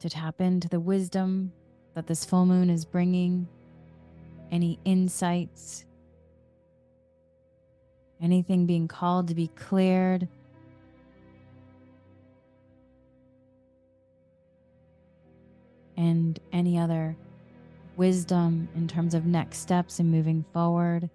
to 0.00 0.08
tap 0.08 0.40
into 0.40 0.68
the 0.68 0.80
wisdom 0.80 1.52
that 1.94 2.06
this 2.06 2.24
full 2.24 2.46
moon 2.46 2.70
is 2.70 2.84
bringing, 2.84 3.48
any 4.50 4.78
insights, 4.84 5.84
anything 8.24 8.64
being 8.64 8.88
called 8.88 9.28
to 9.28 9.34
be 9.34 9.48
cleared. 9.48 10.26
And 15.96 16.40
any 16.52 16.78
other 16.78 17.16
wisdom 17.96 18.68
in 18.74 18.88
terms 18.88 19.14
of 19.14 19.26
next 19.26 19.58
steps 19.58 20.00
and 20.00 20.10
moving 20.10 20.44
forward. 20.52 21.08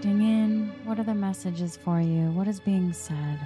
Connecting 0.00 0.28
in, 0.28 0.72
what 0.84 1.00
are 1.00 1.02
the 1.02 1.12
messages 1.12 1.76
for 1.76 2.00
you? 2.00 2.30
What 2.30 2.46
is 2.46 2.60
being 2.60 2.92
said? 2.92 3.40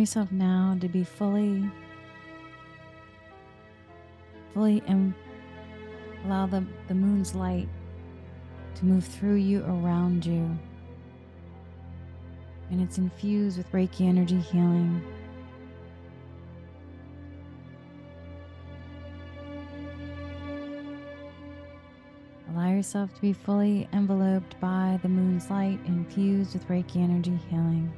Yourself 0.00 0.32
now 0.32 0.76
to 0.80 0.88
be 0.88 1.04
fully, 1.04 1.70
fully, 4.54 4.82
and 4.86 5.14
allow 6.24 6.46
the, 6.46 6.64
the 6.88 6.94
moon's 6.94 7.34
light 7.34 7.68
to 8.76 8.84
move 8.86 9.04
through 9.04 9.34
you, 9.34 9.62
around 9.64 10.24
you. 10.24 10.58
And 12.70 12.80
it's 12.80 12.98
infused 12.98 13.58
with 13.58 13.70
Reiki 13.72 14.08
energy 14.08 14.38
healing. 14.38 15.02
Allow 22.54 22.70
yourself 22.70 23.14
to 23.14 23.20
be 23.20 23.32
fully 23.32 23.88
enveloped 23.92 24.58
by 24.60 24.98
the 25.02 25.08
moon's 25.08 25.50
light, 25.50 25.78
infused 25.86 26.54
with 26.54 26.66
Reiki 26.68 26.96
energy 26.96 27.38
healing. 27.48 27.92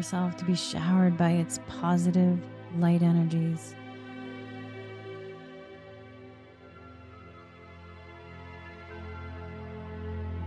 Yourself 0.00 0.34
to 0.34 0.46
be 0.46 0.54
showered 0.54 1.14
by 1.18 1.32
its 1.32 1.60
positive 1.68 2.38
light 2.78 3.02
energies. 3.02 3.74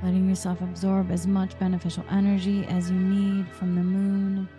Letting 0.02 0.28
yourself 0.28 0.60
absorb 0.62 1.12
as 1.12 1.28
much 1.28 1.60
beneficial 1.60 2.04
energy 2.10 2.66
as 2.66 2.90
you 2.90 2.98
need 2.98 3.48
from 3.52 3.76
the 3.76 3.84
moon 3.84 4.50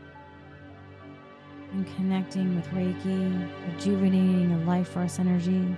and 1.72 1.96
connecting 1.96 2.54
with 2.54 2.66
Reiki, 2.68 3.50
rejuvenating 3.72 4.56
the 4.56 4.64
life 4.64 4.90
force 4.90 5.18
energy. 5.18 5.76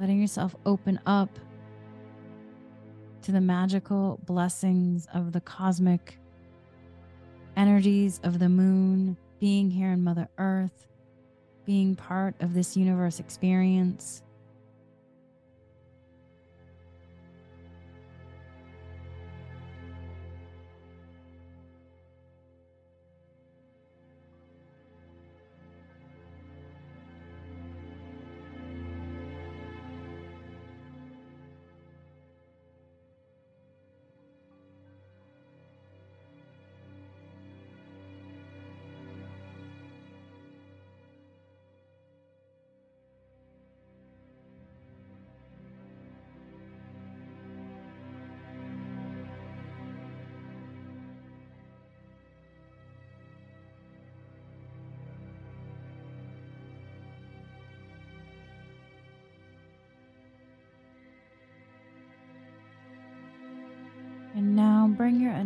Letting 0.00 0.20
yourself 0.20 0.56
open 0.66 0.98
up 1.06 1.30
to 3.26 3.32
the 3.32 3.40
magical 3.40 4.20
blessings 4.24 5.08
of 5.12 5.32
the 5.32 5.40
cosmic 5.40 6.16
energies 7.56 8.20
of 8.22 8.38
the 8.38 8.48
moon 8.48 9.16
being 9.40 9.68
here 9.68 9.90
in 9.90 10.04
Mother 10.04 10.28
Earth, 10.38 10.86
being 11.64 11.96
part 11.96 12.36
of 12.38 12.54
this 12.54 12.76
universe 12.76 13.18
experience. 13.18 14.22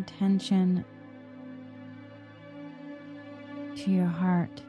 Attention 0.01 0.85
to 3.77 3.91
your 3.91 4.07
heart. 4.07 4.63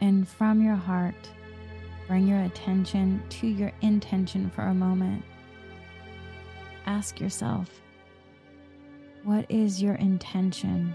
And 0.00 0.28
from 0.28 0.62
your 0.62 0.74
heart, 0.74 1.30
bring 2.06 2.26
your 2.26 2.42
attention 2.42 3.22
to 3.28 3.46
your 3.46 3.72
intention 3.80 4.50
for 4.50 4.62
a 4.62 4.74
moment. 4.74 5.24
Ask 6.86 7.20
yourself, 7.20 7.68
what 9.24 9.44
is 9.48 9.82
your 9.82 9.94
intention 9.94 10.92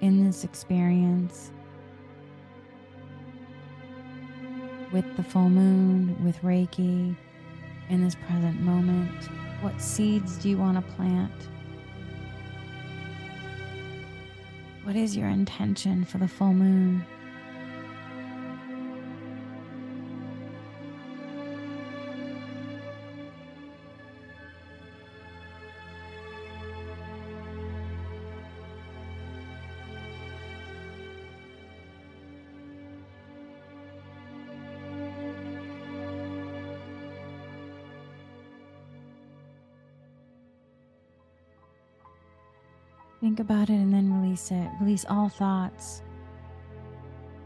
in 0.00 0.24
this 0.24 0.44
experience? 0.44 1.52
With 4.92 5.16
the 5.16 5.22
full 5.22 5.48
moon, 5.48 6.22
with 6.24 6.40
Reiki, 6.42 7.16
in 7.88 8.02
this 8.02 8.14
present 8.14 8.60
moment. 8.60 9.28
What 9.62 9.80
seeds 9.80 10.38
do 10.38 10.48
you 10.48 10.58
want 10.58 10.74
to 10.76 10.92
plant? 10.94 11.30
What 14.82 14.96
is 14.96 15.16
your 15.16 15.28
intention 15.28 16.04
for 16.04 16.18
the 16.18 16.26
full 16.26 16.52
moon? 16.52 17.06
Think 43.32 43.48
about 43.48 43.70
it 43.70 43.76
and 43.76 43.94
then 43.94 44.12
release 44.12 44.50
it. 44.50 44.68
Release 44.78 45.06
all 45.08 45.30
thoughts. 45.30 46.02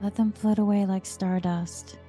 Let 0.02 0.16
them 0.16 0.32
float 0.32 0.58
away 0.58 0.84
like 0.84 1.06
stardust. 1.06 2.00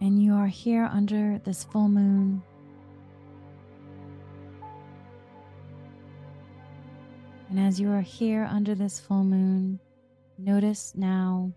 And 0.00 0.22
you 0.22 0.32
are 0.34 0.46
here 0.46 0.88
under 0.92 1.40
this 1.42 1.64
full 1.64 1.88
moon. 1.88 2.40
And 7.50 7.58
as 7.58 7.80
you 7.80 7.90
are 7.90 8.00
here 8.00 8.48
under 8.48 8.76
this 8.76 9.00
full 9.00 9.24
moon, 9.24 9.80
notice 10.38 10.92
now 10.94 11.50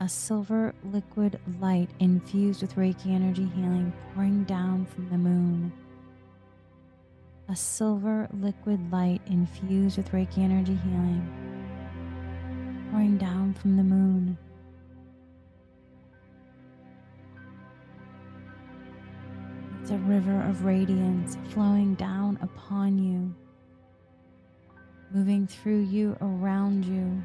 a 0.00 0.08
silver 0.10 0.74
liquid 0.84 1.40
light 1.62 1.88
infused 1.98 2.60
with 2.60 2.76
Reiki 2.76 3.06
energy 3.06 3.50
healing 3.56 3.90
pouring 4.14 4.44
down 4.44 4.84
from 4.84 5.08
the 5.08 5.16
moon 5.16 5.72
a 7.50 7.56
silver 7.56 8.28
liquid 8.34 8.92
light 8.92 9.22
infused 9.26 9.96
with 9.96 10.12
Reiki 10.12 10.38
energy 10.38 10.78
healing, 10.84 11.26
pouring 12.90 13.16
down 13.16 13.54
from 13.54 13.76
the 13.76 13.82
moon. 13.82 14.36
It's 19.80 19.90
a 19.90 19.96
river 19.98 20.42
of 20.42 20.66
radiance 20.66 21.38
flowing 21.48 21.94
down 21.94 22.38
upon 22.42 22.98
you, 22.98 23.34
moving 25.10 25.46
through 25.46 25.84
you, 25.84 26.18
around 26.20 26.84
you. 26.84 27.22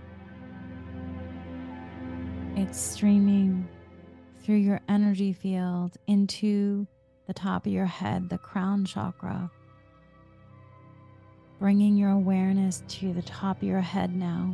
It's 2.55 2.79
streaming 2.79 3.67
through 4.41 4.55
your 4.55 4.79
energy 4.87 5.33
field 5.33 5.97
into 6.07 6.87
the 7.27 7.33
top 7.33 7.65
of 7.65 7.73
your 7.73 7.87
head, 7.87 8.29
the 8.29 8.37
crown 8.37 8.85
chakra 8.85 9.51
bringing 11.63 11.95
your 11.95 12.09
awareness 12.09 12.83
to 12.89 13.13
the 13.13 13.21
top 13.21 13.55
of 13.55 13.63
your 13.63 13.79
head 13.79 14.13
now. 14.13 14.53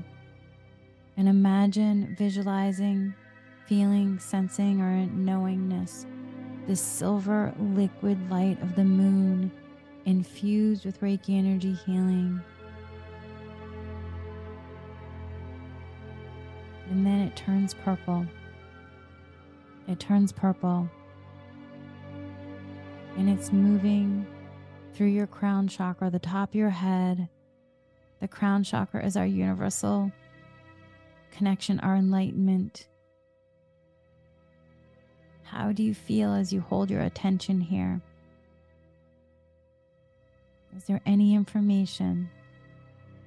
And 1.17 1.27
imagine 1.27 2.15
visualizing, 2.15 3.15
feeling, 3.65 4.19
sensing, 4.19 4.79
or 4.79 5.07
knowingness 5.07 6.05
the 6.67 6.75
silver 6.75 7.51
liquid 7.59 8.29
light 8.29 8.61
of 8.61 8.75
the 8.75 8.83
moon 8.83 9.51
infused 10.05 10.85
with 10.85 11.01
Reiki 11.01 11.39
energy 11.39 11.73
healing. 11.83 12.39
And 16.91 17.03
then 17.03 17.21
it 17.21 17.35
turns 17.35 17.73
purple. 17.73 18.23
It 19.87 19.99
turns 19.99 20.31
purple. 20.31 20.87
And 23.17 23.27
it's 23.27 23.51
moving 23.51 24.27
through 24.93 25.07
your 25.07 25.27
crown 25.27 25.67
chakra, 25.67 26.09
the 26.09 26.19
top 26.19 26.49
of 26.49 26.55
your 26.55 26.69
head. 26.69 27.29
The 28.19 28.27
crown 28.27 28.63
chakra 28.63 29.05
is 29.05 29.15
our 29.15 29.25
universal 29.25 30.11
connection, 31.31 31.79
our 31.79 31.95
enlightenment. 31.95 32.87
How 35.43 35.71
do 35.71 35.83
you 35.83 35.93
feel 35.93 36.33
as 36.33 36.53
you 36.53 36.61
hold 36.61 36.91
your 36.91 37.01
attention 37.01 37.61
here? 37.61 38.01
Is 40.77 40.83
there 40.85 41.01
any 41.05 41.33
information? 41.33 42.29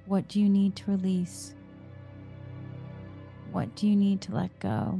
What 0.05 0.27
do 0.27 0.39
you 0.39 0.49
need 0.49 0.75
to 0.77 0.91
release? 0.91 1.53
What 3.51 3.75
do 3.75 3.87
you 3.87 3.95
need 3.95 4.21
to 4.21 4.33
let 4.33 4.57
go? 4.59 4.99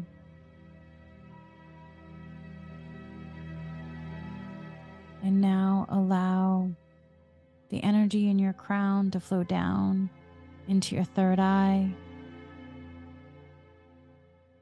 And 5.23 5.39
now 5.39 5.87
allow 5.89 6.69
the 7.69 7.81
energy 7.81 8.29
in 8.29 8.37
your 8.37 8.53
crown 8.53 9.09
to 9.11 9.19
flow 9.19 9.43
down 9.43 10.09
into 10.67 10.95
your 10.95 11.05
third 11.05 11.39
eye. 11.39 11.89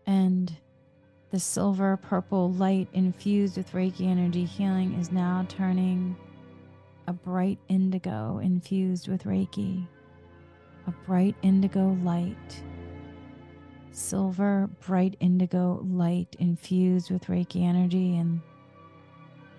And 0.05 0.55
the 1.31 1.39
silver 1.39 1.97
purple 1.97 2.51
light 2.51 2.87
infused 2.93 3.57
with 3.57 3.71
Reiki 3.71 4.07
energy 4.07 4.45
healing 4.45 4.93
is 4.99 5.11
now 5.11 5.45
turning 5.49 6.15
a 7.07 7.13
bright 7.13 7.59
indigo 7.67 8.39
infused 8.39 9.07
with 9.07 9.23
Reiki, 9.23 9.87
a 10.87 10.91
bright 11.05 11.35
indigo 11.41 11.97
light, 12.03 12.63
silver 13.91 14.69
bright 14.85 15.15
indigo 15.19 15.85
light 15.89 16.35
infused 16.39 17.11
with 17.11 17.25
Reiki 17.25 17.63
energy 17.63 18.17
and 18.17 18.41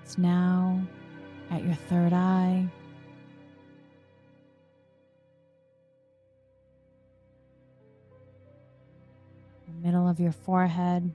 it's 0.03 0.19
now 0.19 0.81
at 1.51 1.65
your 1.65 1.75
third 1.75 2.13
eye. 2.13 2.67
The 9.67 9.87
middle 9.87 10.09
of 10.09 10.19
your 10.19 10.33
forehead, 10.33 11.11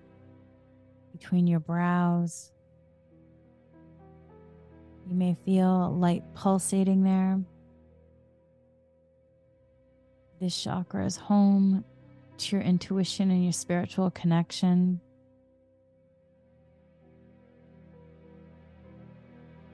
between 1.12 1.48
your 1.48 1.60
brows. 1.60 2.52
You 5.08 5.16
may 5.16 5.36
feel 5.46 5.96
light 5.96 6.24
pulsating 6.34 7.04
there. 7.04 7.40
This 10.40 10.62
chakra 10.62 11.06
is 11.06 11.16
home 11.16 11.84
to 12.38 12.56
your 12.56 12.64
intuition 12.64 13.32
and 13.32 13.44
your 13.44 13.54
spiritual 13.54 14.12
connection. 14.12 15.02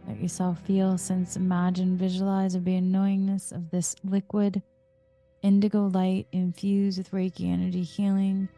Let 0.08 0.20
yourself 0.20 0.60
feel, 0.66 0.98
sense, 0.98 1.36
imagine, 1.38 1.98
visualize, 1.98 2.56
or 2.56 2.60
be 2.60 2.80
knowingness 2.82 3.52
of 3.52 3.72
this 3.72 3.96
liquid 4.04 4.62
indigo 5.42 5.88
light 5.88 6.28
infused 6.32 6.98
with 6.98 7.12
Reiki 7.12 7.52
energy 7.52 7.84
healing, 7.84 8.50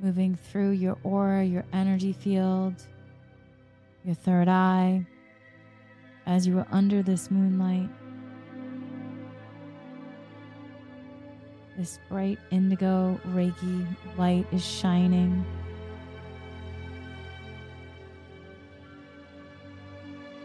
moving 0.00 0.34
through 0.34 0.70
your 0.70 0.96
aura, 1.02 1.44
your 1.44 1.64
energy 1.72 2.12
field, 2.12 2.74
your 4.04 4.14
third 4.14 4.48
eye, 4.48 5.04
as 6.26 6.46
you 6.46 6.58
are 6.58 6.66
under 6.70 7.02
this 7.02 7.30
moonlight. 7.30 7.88
This 11.76 11.98
bright 12.08 12.38
indigo 12.50 13.18
Reiki 13.28 13.86
light 14.18 14.46
is 14.52 14.64
shining. 14.64 15.44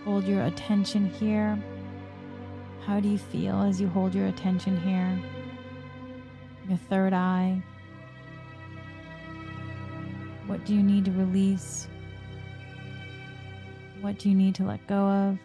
Hold 0.07 0.23
your 0.23 0.45
attention 0.45 1.09
here. 1.09 1.61
How 2.85 3.01
do 3.01 3.09
you 3.09 3.17
feel 3.17 3.63
as 3.63 3.81
you 3.81 3.89
hold 3.89 4.15
your 4.15 4.27
attention 4.27 4.79
here? 4.79 5.19
Your 6.69 6.77
third 6.77 7.11
eye. 7.11 7.61
What 10.45 10.63
do 10.63 10.73
you 10.73 10.81
need 10.81 11.03
to 11.03 11.11
release? 11.11 11.89
What 13.99 14.17
do 14.17 14.29
you 14.29 14.35
need 14.35 14.55
to 14.55 14.63
let 14.63 14.87
go 14.87 14.95
of? 14.95 15.39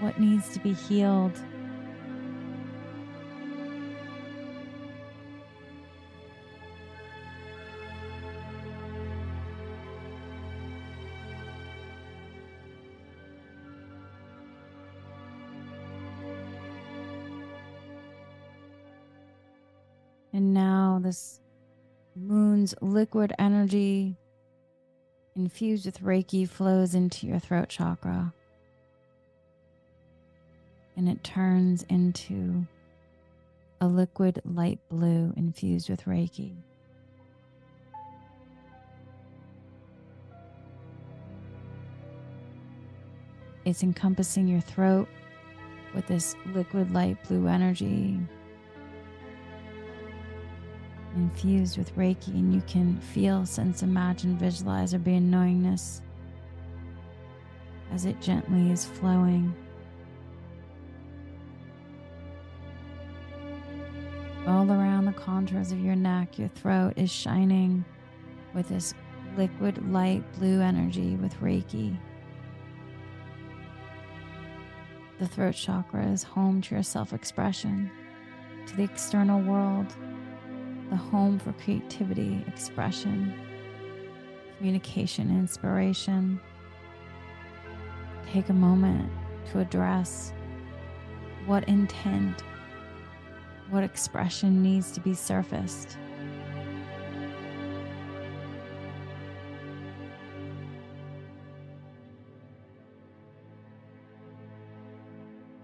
What 0.00 0.18
needs 0.18 0.52
to 0.54 0.58
be 0.58 0.72
healed? 0.72 1.40
Moon's 22.70 22.94
liquid 22.94 23.32
energy 23.38 24.16
infused 25.34 25.86
with 25.86 26.02
Reiki 26.02 26.48
flows 26.48 26.94
into 26.94 27.26
your 27.26 27.38
throat 27.38 27.68
chakra. 27.68 28.32
And 30.96 31.08
it 31.08 31.24
turns 31.24 31.84
into 31.88 32.66
a 33.80 33.86
liquid 33.86 34.42
light 34.44 34.78
blue 34.88 35.32
infused 35.36 35.88
with 35.88 36.04
Reiki. 36.04 36.54
It's 43.64 43.82
encompassing 43.82 44.48
your 44.48 44.60
throat 44.60 45.08
with 45.94 46.06
this 46.06 46.34
liquid 46.46 46.92
light 46.92 47.16
blue 47.28 47.46
energy 47.46 48.18
infused 51.16 51.78
with 51.78 51.94
Reiki, 51.96 52.28
and 52.28 52.54
you 52.54 52.62
can 52.62 52.98
feel, 53.00 53.44
sense, 53.46 53.82
imagine, 53.82 54.36
visualize, 54.36 54.94
or 54.94 54.98
be 54.98 55.14
in 55.14 55.30
knowingness 55.30 56.02
as 57.92 58.04
it 58.04 58.20
gently 58.20 58.70
is 58.70 58.84
flowing. 58.84 59.54
All 64.46 64.70
around 64.70 65.04
the 65.04 65.12
contours 65.12 65.72
of 65.72 65.80
your 65.80 65.96
neck, 65.96 66.38
your 66.38 66.48
throat 66.48 66.94
is 66.96 67.10
shining 67.10 67.84
with 68.54 68.68
this 68.68 68.94
liquid 69.36 69.92
light 69.92 70.24
blue 70.38 70.60
energy 70.60 71.16
with 71.16 71.34
Reiki. 71.40 71.96
The 75.18 75.28
throat 75.28 75.54
chakra 75.54 76.06
is 76.06 76.22
home 76.22 76.62
to 76.62 76.76
your 76.76 76.82
self 76.82 77.12
expression, 77.12 77.90
to 78.66 78.76
the 78.76 78.84
external 78.84 79.40
world 79.42 79.94
the 80.90 80.96
home 80.96 81.38
for 81.38 81.52
creativity, 81.52 82.44
expression, 82.48 83.32
communication, 84.58 85.30
inspiration. 85.30 86.40
Take 88.32 88.48
a 88.48 88.52
moment 88.52 89.10
to 89.52 89.60
address 89.60 90.32
what 91.46 91.66
intent, 91.68 92.42
what 93.70 93.84
expression 93.84 94.62
needs 94.62 94.90
to 94.92 95.00
be 95.00 95.14
surfaced. 95.14 95.96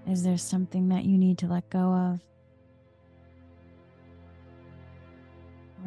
Is 0.09 0.23
there 0.23 0.39
something 0.39 0.89
that 0.89 1.05
you 1.05 1.19
need 1.19 1.37
to 1.39 1.49
let 1.49 1.69
go 1.69 1.93
of? 1.93 2.21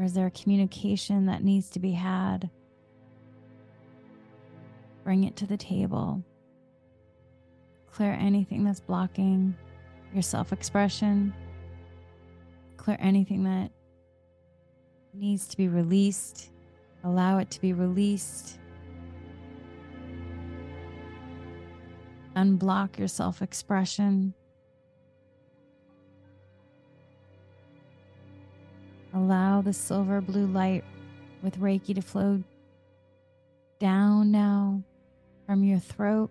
Is 0.10 0.15
there 0.15 0.26
a 0.26 0.32
communication 0.32 1.28
that 1.28 1.43
needs 1.43 1.69
to 1.69 1.78
be 1.78 1.91
had? 1.91 2.50
Bring 5.04 5.24
it 5.24 5.36
to 5.36 5.45
the 5.45 5.56
table. 5.56 6.24
Clear 7.91 8.13
anything 8.13 8.63
that's 8.63 8.80
blocking 8.80 9.56
your 10.12 10.24
self 10.24 10.52
expression. 10.52 11.32
Clear 12.78 12.98
anything 13.00 13.43
that 13.43 13.69
needs 15.13 15.48
to 15.50 15.56
be 15.56 15.67
released. 15.67 16.50
Allow 17.04 17.38
it 17.38 17.52
to 17.52 17.62
be 17.62 17.74
released. 17.74 18.58
Unblock 22.36 22.98
your 22.98 23.08
self 23.08 23.43
expression. 23.43 24.34
Allow 29.19 29.62
the 29.62 29.73
silver 29.73 30.21
blue 30.21 30.47
light 30.47 30.86
with 31.43 31.60
Reiki 31.60 31.93
to 31.93 32.01
flow 32.01 32.41
down 33.77 34.32
now 34.32 34.82
from 35.45 35.62
your 35.62 35.79
throat, 35.79 36.29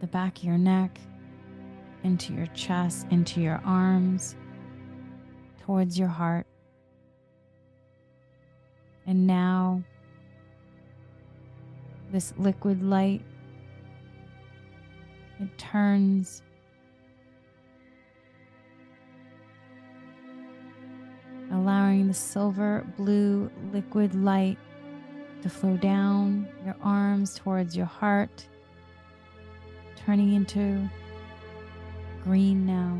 the 0.00 0.06
back 0.06 0.38
of 0.38 0.44
your 0.44 0.56
neck, 0.56 0.98
into 2.02 2.32
your 2.32 2.46
chest, 2.46 3.06
into 3.10 3.42
your 3.42 3.60
arms, 3.66 4.34
towards 5.60 5.98
your 5.98 6.08
heart. 6.08 6.46
And 9.06 9.26
now, 9.26 9.82
this 12.12 12.32
liquid 12.38 12.82
light, 12.82 13.20
it 15.38 15.58
turns 15.58 16.42
allowing 21.54 22.08
the 22.08 22.14
silver 22.14 22.84
blue 22.96 23.50
liquid 23.72 24.14
light 24.14 24.58
to 25.42 25.48
flow 25.48 25.76
down 25.76 26.48
your 26.64 26.76
arms 26.82 27.36
towards 27.36 27.76
your 27.76 27.86
heart, 27.86 28.46
turning 29.94 30.34
into 30.34 30.88
green 32.24 32.66
now. 32.66 32.98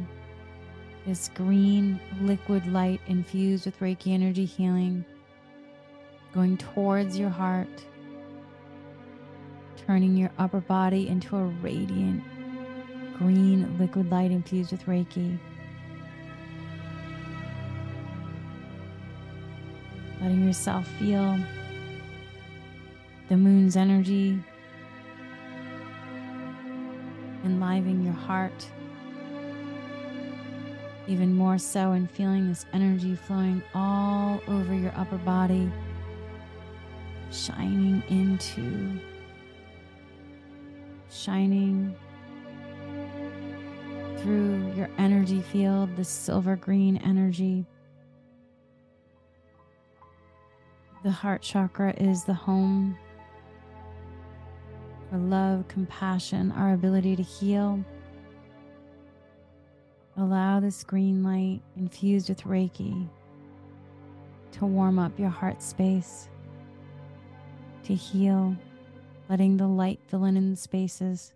This 1.05 1.31
green 1.35 2.01
liquid 2.23 2.67
light 2.67 3.01
infused 3.09 3.67
with 3.67 3.79
Reiki 3.81 4.13
energy 4.13 4.45
healing, 4.45 5.05
going 6.33 6.57
towards 6.57 7.19
your 7.19 7.31
heart, 7.31 7.85
turning 9.87 10.17
your 10.17 10.31
upper 10.39 10.61
body 10.61 11.09
into 11.09 11.37
a 11.37 11.45
radiant 11.45 12.23
green 13.19 13.79
liquid 13.79 14.11
light 14.11 14.31
infused 14.31 14.73
with 14.73 14.85
Reiki. 14.87 15.39
Letting 20.25 20.47
yourself 20.47 20.89
feel 20.99 21.39
the 23.29 23.37
moon's 23.37 23.77
energy 23.77 24.39
enlivening 27.45 28.03
your 28.03 28.15
heart 28.15 28.67
even 31.07 31.35
more 31.35 31.59
so 31.59 31.93
and 31.93 32.11
feeling 32.11 32.49
this 32.49 32.65
energy 32.73 33.15
flowing 33.15 33.63
all 33.75 34.41
over 34.49 34.73
your 34.73 34.95
upper 34.97 35.19
body 35.19 35.71
shining 37.31 38.03
into 38.09 38.99
shining 41.11 41.95
through 44.21 44.73
your 44.75 44.89
energy 44.97 45.43
field 45.43 45.95
the 45.97 46.05
silver 46.05 46.57
green 46.57 46.97
energy 47.05 47.67
The 51.05 51.11
heart 51.11 51.43
chakra 51.43 51.93
is 51.99 52.25
the 52.25 52.33
home 52.33 52.97
for 55.11 55.19
love, 55.19 55.69
compassion, 55.69 56.51
our 56.53 56.73
ability 56.73 57.15
to 57.17 57.23
heal. 57.23 57.85
Allow 60.17 60.61
this 60.61 60.83
green 60.83 61.23
light 61.23 61.61
infused 61.77 62.31
with 62.31 62.45
Reiki 62.45 63.07
to 64.53 64.65
warm 64.65 64.99
up 64.99 65.19
your 65.19 65.29
heart 65.29 65.63
space, 65.63 66.31
to 67.83 67.95
heal, 67.95 68.57
letting 69.29 69.59
the 69.59 69.69
light 69.69 70.01
fill 70.09 70.25
in 70.25 70.39
in 70.39 70.53
the 70.53 70.57
spaces. 70.57 71.34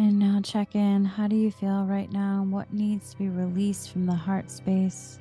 And 0.00 0.18
now 0.18 0.40
check 0.42 0.74
in. 0.74 1.04
How 1.04 1.28
do 1.28 1.36
you 1.36 1.50
feel 1.50 1.84
right 1.84 2.10
now? 2.10 2.46
What 2.48 2.72
needs 2.72 3.10
to 3.10 3.18
be 3.18 3.28
released 3.28 3.90
from 3.90 4.06
the 4.06 4.14
heart 4.14 4.50
space? 4.50 5.18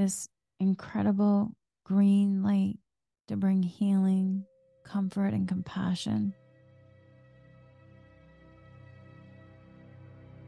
This 0.00 0.30
incredible 0.60 1.52
green 1.84 2.42
light 2.42 2.78
to 3.28 3.36
bring 3.36 3.62
healing, 3.62 4.46
comfort, 4.82 5.34
and 5.34 5.46
compassion. 5.46 6.32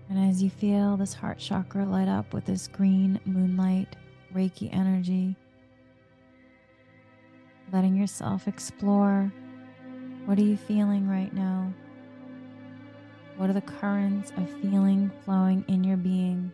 And 0.08 0.18
as 0.30 0.42
you 0.42 0.48
feel 0.48 0.96
this 0.96 1.12
heart 1.12 1.38
chakra 1.38 1.84
light 1.84 2.08
up 2.08 2.32
with 2.32 2.46
this 2.46 2.66
green 2.66 3.20
moonlight, 3.26 3.94
Reiki 4.34 4.72
energy, 4.72 5.36
letting 7.74 7.94
yourself 7.94 8.48
explore 8.48 9.30
what 10.24 10.38
are 10.38 10.44
you 10.44 10.56
feeling 10.56 11.06
right 11.06 11.34
now? 11.34 11.70
What 13.36 13.50
are 13.50 13.54
the 13.54 13.60
currents 13.60 14.32
of 14.38 14.48
feeling 14.62 15.10
flowing 15.26 15.62
in 15.68 15.84
your 15.84 15.98
being? 15.98 16.50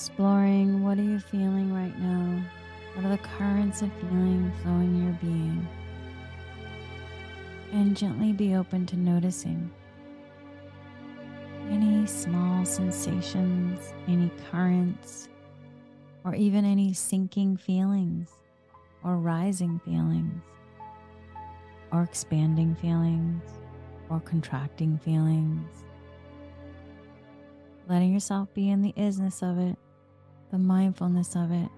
Exploring 0.00 0.82
what 0.82 0.98
are 0.98 1.02
you 1.02 1.20
feeling 1.20 1.74
right 1.74 1.98
now? 2.00 2.42
What 2.94 3.04
are 3.04 3.10
the 3.10 3.18
currents 3.18 3.82
of 3.82 3.92
feeling 4.00 4.50
flowing 4.62 4.96
in 4.96 5.04
your 5.04 5.12
being? 5.20 5.68
And 7.72 7.94
gently 7.94 8.32
be 8.32 8.54
open 8.54 8.86
to 8.86 8.96
noticing 8.96 9.70
any 11.68 12.06
small 12.06 12.64
sensations, 12.64 13.92
any 14.08 14.30
currents, 14.50 15.28
or 16.24 16.34
even 16.34 16.64
any 16.64 16.94
sinking 16.94 17.58
feelings, 17.58 18.30
or 19.04 19.18
rising 19.18 19.82
feelings, 19.84 20.42
or 21.92 22.04
expanding 22.04 22.74
feelings, 22.74 23.42
or 24.08 24.20
contracting 24.20 24.96
feelings. 24.96 25.68
Letting 27.86 28.14
yourself 28.14 28.48
be 28.54 28.70
in 28.70 28.80
the 28.80 28.94
isness 28.94 29.42
of 29.42 29.58
it 29.58 29.76
the 30.50 30.58
mindfulness 30.58 31.36
of 31.36 31.52
it. 31.52 31.68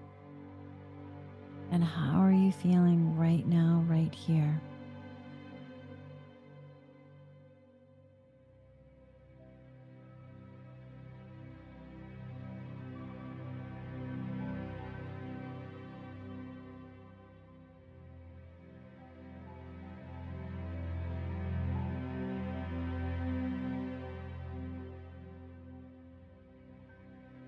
And 1.71 1.83
how 1.83 2.19
are 2.21 2.31
you 2.31 2.51
feeling 2.51 3.17
right 3.17 3.45
now, 3.45 3.83
right 3.87 4.13
here? 4.13 4.61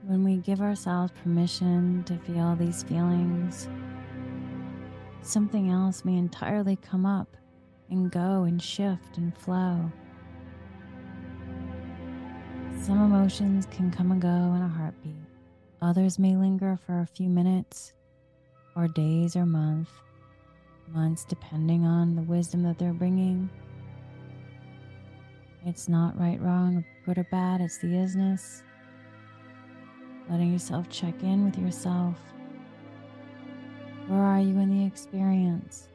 When 0.07 0.23
we 0.23 0.37
give 0.37 0.61
ourselves 0.61 1.11
permission 1.23 2.03
to 2.03 2.15
feel 2.19 2.55
these 2.55 2.83
feelings, 2.83 3.67
something 5.23 5.71
else 5.71 6.05
may 6.05 6.15
entirely 6.15 6.75
come 6.75 7.07
up 7.07 7.35
and 7.89 8.11
go 8.11 8.43
and 8.43 8.61
shift 8.61 9.17
and 9.17 9.35
flow. 9.35 9.91
Some 12.83 13.01
emotions 13.03 13.67
can 13.71 13.89
come 13.89 14.11
and 14.11 14.21
go 14.21 14.27
in 14.27 14.61
a 14.61 14.67
heartbeat. 14.67 15.15
Others 15.81 16.19
may 16.19 16.35
linger 16.35 16.77
for 16.85 16.99
a 16.99 17.07
few 17.07 17.27
minutes 17.27 17.93
or 18.75 18.87
days 18.87 19.35
or 19.35 19.47
months, 19.47 19.89
months 20.89 21.25
depending 21.25 21.83
on 21.83 22.15
the 22.15 22.21
wisdom 22.21 22.61
that 22.61 22.77
they're 22.77 22.93
bringing. 22.93 23.49
It's 25.65 25.89
not 25.89 26.15
right, 26.19 26.39
wrong, 26.39 26.85
good 27.07 27.17
or 27.17 27.27
bad, 27.31 27.59
it's 27.59 27.79
the 27.79 27.87
isness 27.87 28.61
letting 30.29 30.51
yourself 30.51 30.89
check 30.89 31.13
in 31.21 31.45
with 31.45 31.57
yourself. 31.57 32.15
Where 34.07 34.21
are 34.21 34.39
you 34.39 34.59
in 34.59 34.69
the 34.69 34.85
experience? 34.85 35.87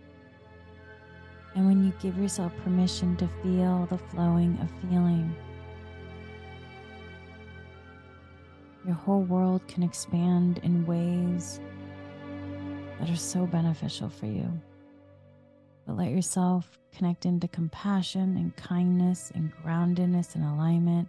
And 1.54 1.66
when 1.66 1.84
you 1.84 1.92
give 2.00 2.16
yourself 2.16 2.52
permission 2.62 3.16
to 3.16 3.28
feel 3.42 3.86
the 3.86 3.98
flowing 3.98 4.58
of 4.62 4.70
feeling, 4.80 5.34
your 8.84 8.94
whole 8.94 9.22
world 9.22 9.66
can 9.68 9.82
expand 9.82 10.58
in 10.62 10.86
ways 10.86 11.60
that 12.98 13.10
are 13.10 13.16
so 13.16 13.46
beneficial 13.46 14.08
for 14.08 14.26
you. 14.26 14.50
But 15.86 15.96
let 15.96 16.10
yourself 16.10 16.78
connect 16.94 17.26
into 17.26 17.48
compassion 17.48 18.36
and 18.36 18.54
kindness 18.56 19.32
and 19.34 19.52
groundedness 19.64 20.34
and 20.34 20.44
alignment 20.44 21.08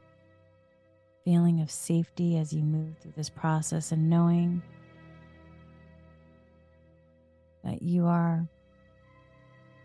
feeling 1.24 1.62
of 1.62 1.70
safety 1.70 2.38
as 2.38 2.52
you 2.52 2.64
move 2.64 2.98
through 3.00 3.14
this 3.16 3.30
process 3.30 3.92
and 3.92 4.10
knowing 4.10 4.62
that 7.64 7.82
you 7.82 8.06
are, 8.08 8.48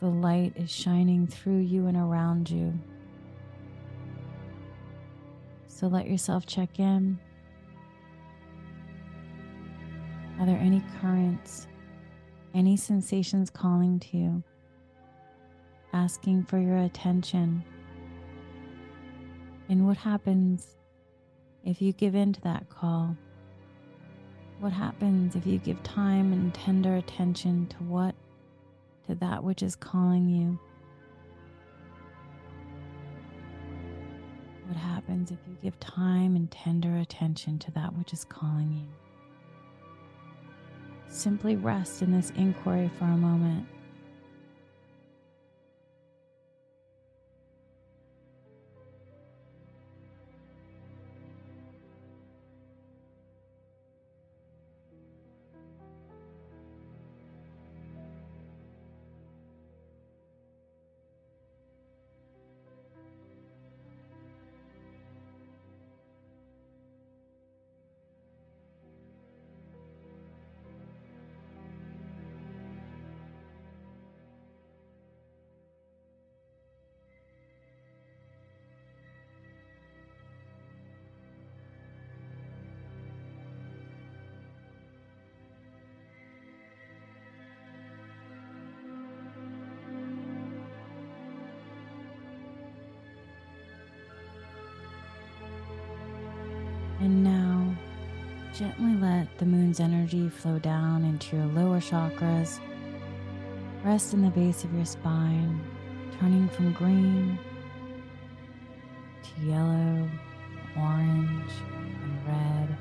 the 0.01 0.07
light 0.07 0.53
is 0.57 0.70
shining 0.70 1.26
through 1.26 1.59
you 1.59 1.87
and 1.87 1.97
around 1.97 2.51
you. 2.51 2.72
So 5.68 5.89
let 5.89 6.09
yourself 6.09 6.47
check 6.47 6.78
in. 6.78 7.18
Are 10.41 10.47
there 10.47 10.59
any 10.59 10.82
currents, 11.01 11.66
any 12.55 12.76
sensations 12.76 13.51
calling 13.51 14.01
to 14.01 14.16
you, 14.16 14.43
asking 15.93 16.45
for 16.45 16.59
your 16.59 16.78
attention? 16.78 17.62
And 19.68 19.87
what 19.87 19.97
happens 19.97 20.75
if 21.66 21.82
you 21.82 21.92
give 21.92 22.14
in 22.14 22.32
to 22.32 22.40
that 22.42 22.70
call? 22.70 23.16
What 24.60 24.72
happens 24.72 25.34
if 25.34 25.46
you 25.46 25.58
give 25.58 25.82
time 25.82 26.32
and 26.32 26.54
tender 26.54 26.96
attention 26.96 27.66
to 27.66 27.76
what, 27.78 28.14
to 29.08 29.14
that 29.16 29.44
which 29.44 29.62
is 29.62 29.76
calling 29.76 30.28
you? 30.28 30.58
What 34.68 34.76
happens 34.76 35.30
if 35.30 35.38
you 35.46 35.56
give 35.62 35.78
time 35.80 36.36
and 36.36 36.50
tender 36.50 36.96
attention 36.96 37.58
to 37.58 37.70
that 37.72 37.94
which 37.98 38.12
is 38.12 38.24
calling 38.24 38.72
you? 38.72 39.92
Simply 41.08 41.56
rest 41.56 42.00
in 42.00 42.12
this 42.12 42.32
inquiry 42.36 42.90
for 42.98 43.04
a 43.04 43.16
moment. 43.16 43.66
The 99.39 99.47
moon's 99.47 99.80
energy 99.80 100.30
flow 100.30 100.59
down 100.59 101.05
into 101.05 101.37
your 101.37 101.47
lower 101.47 101.78
chakras. 101.78 102.59
Rest 103.84 104.14
in 104.14 104.22
the 104.22 104.30
base 104.30 104.64
of 104.64 104.72
your 104.72 104.87
spine, 104.87 105.61
turning 106.18 106.49
from 106.49 106.72
green 106.72 107.39
to 109.22 109.47
yellow, 109.47 110.09
orange, 110.78 111.51
and 112.03 112.26
red. 112.26 112.76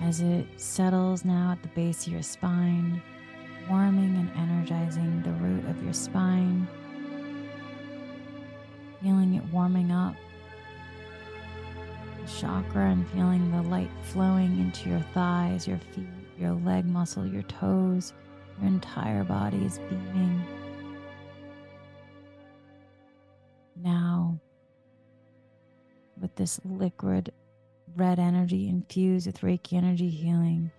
As 0.00 0.20
it 0.20 0.46
settles 0.56 1.24
now 1.24 1.52
at 1.52 1.62
the 1.62 1.68
base 1.68 2.06
of 2.06 2.12
your 2.14 2.22
spine, 2.22 3.02
warming 3.68 4.16
and 4.16 4.30
energizing 4.36 5.22
the 5.22 5.32
root 5.32 5.66
of 5.66 5.82
your 5.84 5.92
spine, 5.92 6.66
feeling 9.02 9.34
it 9.34 9.44
warming 9.52 9.90
up 9.90 10.16
chakra 12.40 12.90
and 12.90 13.08
feeling 13.08 13.50
the 13.50 13.62
light 13.62 13.90
flowing 14.02 14.58
into 14.60 14.88
your 14.90 15.04
thighs, 15.14 15.66
your 15.66 15.78
feet, 15.94 16.06
your 16.38 16.52
leg 16.52 16.84
muscle, 16.84 17.26
your 17.26 17.42
toes, 17.42 18.12
your 18.58 18.68
entire 18.68 19.24
body 19.24 19.64
is 19.64 19.78
beaming. 19.78 20.42
Now, 23.76 24.38
with 26.20 26.34
this 26.36 26.60
liquid 26.64 27.32
red 27.96 28.18
energy 28.18 28.68
infused 28.68 29.26
with 29.26 29.40
Reiki 29.40 29.74
energy 29.74 30.08
healing. 30.08 30.70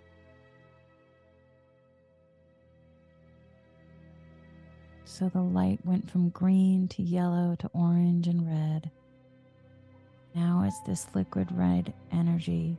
So 5.06 5.30
the 5.30 5.42
light 5.42 5.80
went 5.84 6.10
from 6.10 6.30
green 6.30 6.88
to 6.90 7.04
yellow 7.04 7.56
to 7.60 7.70
orange 7.74 8.28
and 8.28 8.48
red. 8.48 8.90
Now 10.36 10.64
it's 10.66 10.80
this 10.80 11.08
liquid 11.14 11.48
red 11.52 11.94
energy 12.12 12.76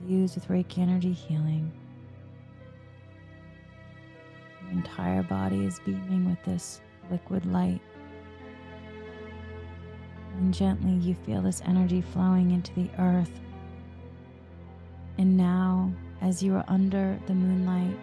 infused 0.00 0.36
with 0.36 0.48
Reiki 0.48 0.78
energy 0.78 1.12
healing. 1.12 1.72
Your 4.62 4.70
entire 4.70 5.24
body 5.24 5.64
is 5.64 5.80
beaming 5.84 6.28
with 6.28 6.42
this 6.44 6.80
liquid 7.10 7.46
light. 7.46 7.80
And 10.36 10.54
gently 10.54 10.92
you 10.92 11.16
feel 11.26 11.42
this 11.42 11.62
energy 11.66 12.00
flowing 12.00 12.52
into 12.52 12.72
the 12.74 12.88
earth. 12.98 13.40
And 15.18 15.36
now, 15.36 15.90
as 16.20 16.44
you 16.44 16.54
are 16.54 16.64
under 16.68 17.18
the 17.26 17.34
moonlight, 17.34 17.98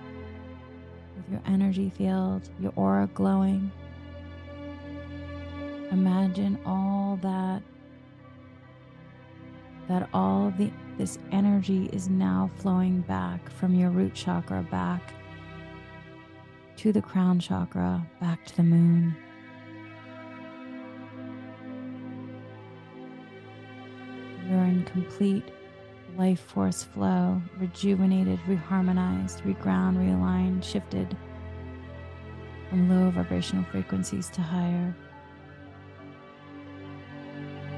with 1.16 1.32
your 1.32 1.42
energy 1.46 1.90
field, 1.90 2.50
your 2.60 2.74
aura 2.76 3.10
glowing, 3.14 3.72
imagine 5.92 6.60
all 6.66 7.18
that 7.22 7.62
that 9.88 10.10
all 10.14 10.54
the 10.58 10.72
this 10.98 11.20
energy 11.32 11.90
is 11.92 12.08
now 12.08 12.50
flowing 12.58 13.02
back 13.02 13.50
from 13.50 13.76
your 13.76 13.90
root 13.90 14.14
chakra 14.14 14.66
back 14.72 15.14
to 16.78 16.92
the 16.92 17.02
crown 17.02 17.40
chakra, 17.40 18.06
back 18.20 18.46
to 18.46 18.56
the 18.58 18.64
moon. 18.64 19.16
You're 24.48 24.64
in 24.66 24.84
complete 24.86 25.44
life 26.18 26.40
force 26.40 26.84
flow, 26.84 27.42
rejuvenated, 27.58 28.40
reharmonized, 28.48 29.42
reground, 29.42 29.98
realigned, 29.98 30.64
shifted 30.64 31.18
from 32.70 32.90
low 32.90 33.10
vibrational 33.12 33.64
frequencies 33.66 34.30
to 34.30 34.42
higher. 34.42 34.96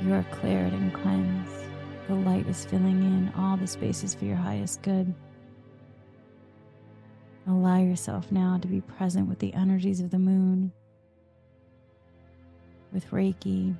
You 0.03 0.13
are 0.13 0.25
cleared 0.31 0.73
and 0.73 0.93
cleansed. 0.93 1.76
The 2.07 2.15
light 2.15 2.47
is 2.47 2.63
filling 2.63 3.03
in 3.03 3.33
all 3.35 3.57
the 3.57 3.67
spaces 3.67 4.15
for 4.15 4.23
your 4.23 4.37
highest 4.37 4.81
good. 4.81 5.13
Allow 7.45 7.79
yourself 7.79 8.31
now 8.31 8.57
to 8.57 8.67
be 8.67 8.79
present 8.79 9.27
with 9.27 9.39
the 9.39 9.53
energies 9.53 9.99
of 9.99 10.09
the 10.09 10.19
moon, 10.19 10.71
with 12.93 13.11
Reiki, 13.11 13.75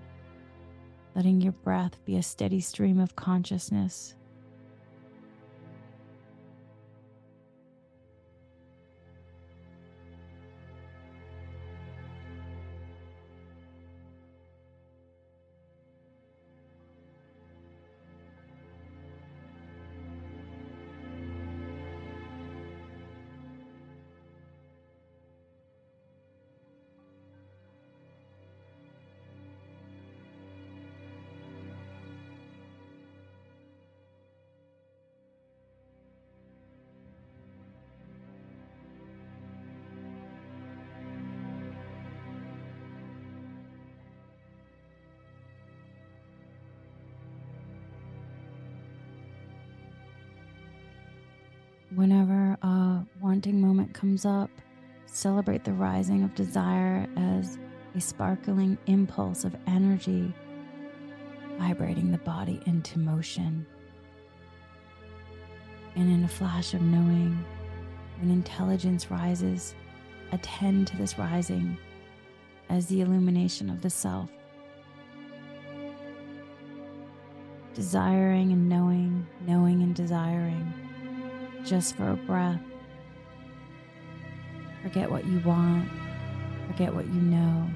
letting 1.15 1.39
your 1.39 1.53
breath 1.53 2.03
be 2.03 2.17
a 2.17 2.23
steady 2.23 2.59
stream 2.59 2.99
of 2.99 3.15
consciousness 3.15 4.16
comes 53.97 54.25
up, 54.25 54.51
celebrate 55.07 55.63
the 55.63 55.73
rising 55.73 56.23
of 56.23 56.35
desire 56.35 57.07
as 57.17 57.57
a 57.95 58.01
sparkling 58.01 58.77
impulse 58.85 59.43
of 59.43 59.55
energy 59.65 60.31
vibrating 61.57 62.11
the 62.11 62.19
body 62.19 62.61
into 62.67 62.99
motion. 62.99 63.65
And 65.95 66.11
in 66.11 66.23
a 66.23 66.27
flash 66.27 66.75
of 66.75 66.81
knowing, 66.81 67.43
when 68.19 68.29
intelligence 68.29 69.09
rises, 69.09 69.73
attend 70.31 70.85
to 70.87 70.97
this 70.97 71.17
rising 71.17 71.75
as 72.69 72.85
the 72.85 73.01
illumination 73.01 73.69
of 73.69 73.81
the 73.81 73.89
self. 73.89 74.29
Desiring 77.73 78.51
and 78.51 78.69
knowing, 78.69 79.25
knowing 79.47 79.81
and 79.81 79.95
desiring 79.95 80.71
just 81.65 81.95
for 81.95 82.11
a 82.11 82.15
breath. 82.15 82.61
Forget 84.87 85.11
what 85.11 85.25
you 85.25 85.41
want, 85.41 85.89
forget 86.67 86.95
what 86.95 87.05
you 87.07 87.19
know, 87.19 87.69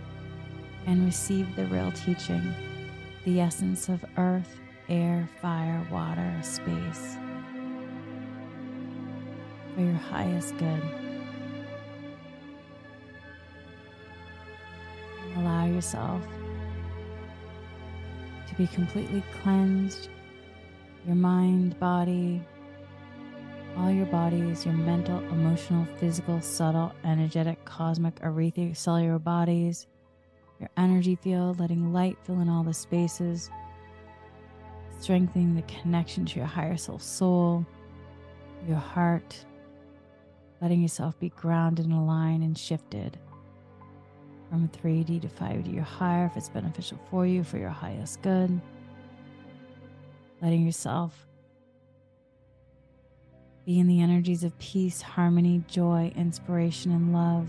and 0.85 1.03
receive 1.03 1.57
the 1.57 1.65
real 1.65 1.91
teaching, 1.91 2.41
the 3.25 3.41
essence 3.41 3.89
of 3.89 4.05
earth, 4.15 4.55
air, 4.87 5.27
fire, 5.41 5.85
water, 5.91 6.33
space, 6.41 7.17
for 9.75 9.81
your 9.81 9.91
highest 9.91 10.57
good. 10.57 10.81
Allow 15.35 15.65
yourself 15.65 16.23
to 18.47 18.55
be 18.55 18.67
completely 18.67 19.21
cleansed, 19.43 20.07
your 21.05 21.17
mind, 21.17 21.77
body, 21.77 22.41
all 23.77 23.91
your 23.91 24.05
bodies, 24.07 24.65
your 24.65 24.73
mental, 24.73 25.19
emotional, 25.29 25.85
physical, 25.97 26.41
subtle, 26.41 26.93
energetic, 27.03 27.63
cosmic, 27.65 28.15
etheric, 28.21 28.75
cellular 28.75 29.19
bodies, 29.19 29.87
your 30.59 30.69
energy 30.77 31.15
field, 31.15 31.59
letting 31.59 31.93
light 31.93 32.17
fill 32.23 32.39
in 32.39 32.49
all 32.49 32.63
the 32.63 32.73
spaces, 32.73 33.49
strengthening 34.99 35.55
the 35.55 35.63
connection 35.63 36.25
to 36.25 36.39
your 36.39 36.47
higher 36.47 36.77
self 36.77 37.01
soul, 37.01 37.65
your 38.67 38.77
heart, 38.77 39.45
letting 40.61 40.81
yourself 40.81 41.19
be 41.19 41.29
grounded 41.29 41.85
and 41.85 41.93
aligned 41.93 42.43
and 42.43 42.57
shifted. 42.57 43.17
From 44.49 44.67
3D 44.67 45.21
to 45.21 45.27
5D 45.29 45.77
or 45.77 45.81
higher 45.81 46.25
if 46.25 46.35
it's 46.35 46.49
beneficial 46.49 46.99
for 47.09 47.25
you, 47.25 47.43
for 47.43 47.57
your 47.57 47.69
highest 47.69 48.21
good. 48.21 48.59
Letting 50.41 50.65
yourself 50.65 51.25
be 53.65 53.79
in 53.79 53.87
the 53.87 54.01
energies 54.01 54.43
of 54.43 54.57
peace, 54.59 55.01
harmony, 55.01 55.63
joy, 55.67 56.11
inspiration, 56.15 56.91
and 56.91 57.13
love. 57.13 57.47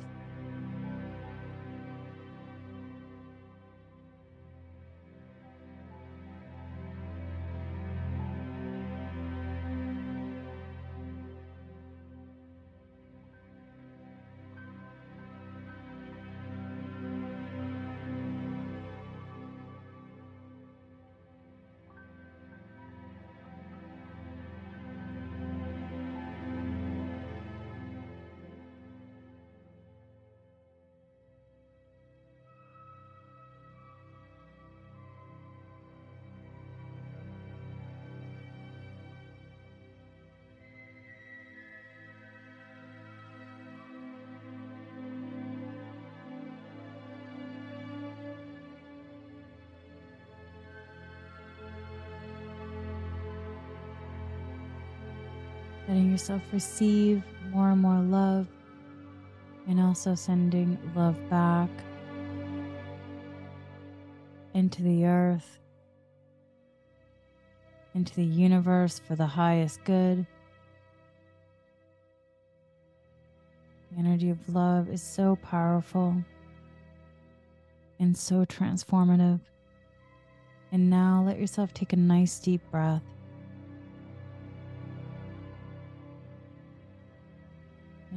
Letting 55.92 56.10
yourself 56.10 56.40
receive 56.52 57.22
more 57.50 57.68
and 57.68 57.82
more 57.82 58.00
love, 58.00 58.46
and 59.68 59.78
also 59.78 60.14
sending 60.14 60.78
love 60.96 61.18
back 61.28 61.68
into 64.54 64.82
the 64.82 65.04
earth, 65.04 65.58
into 67.94 68.14
the 68.16 68.24
universe 68.24 69.02
for 69.06 69.16
the 69.16 69.26
highest 69.26 69.84
good. 69.84 70.24
The 73.90 73.98
energy 73.98 74.30
of 74.30 74.38
love 74.48 74.88
is 74.88 75.02
so 75.02 75.36
powerful 75.42 76.16
and 77.98 78.16
so 78.16 78.46
transformative. 78.46 79.40
And 80.72 80.88
now 80.88 81.22
let 81.26 81.38
yourself 81.38 81.74
take 81.74 81.92
a 81.92 81.96
nice 81.96 82.38
deep 82.38 82.62
breath. 82.70 83.02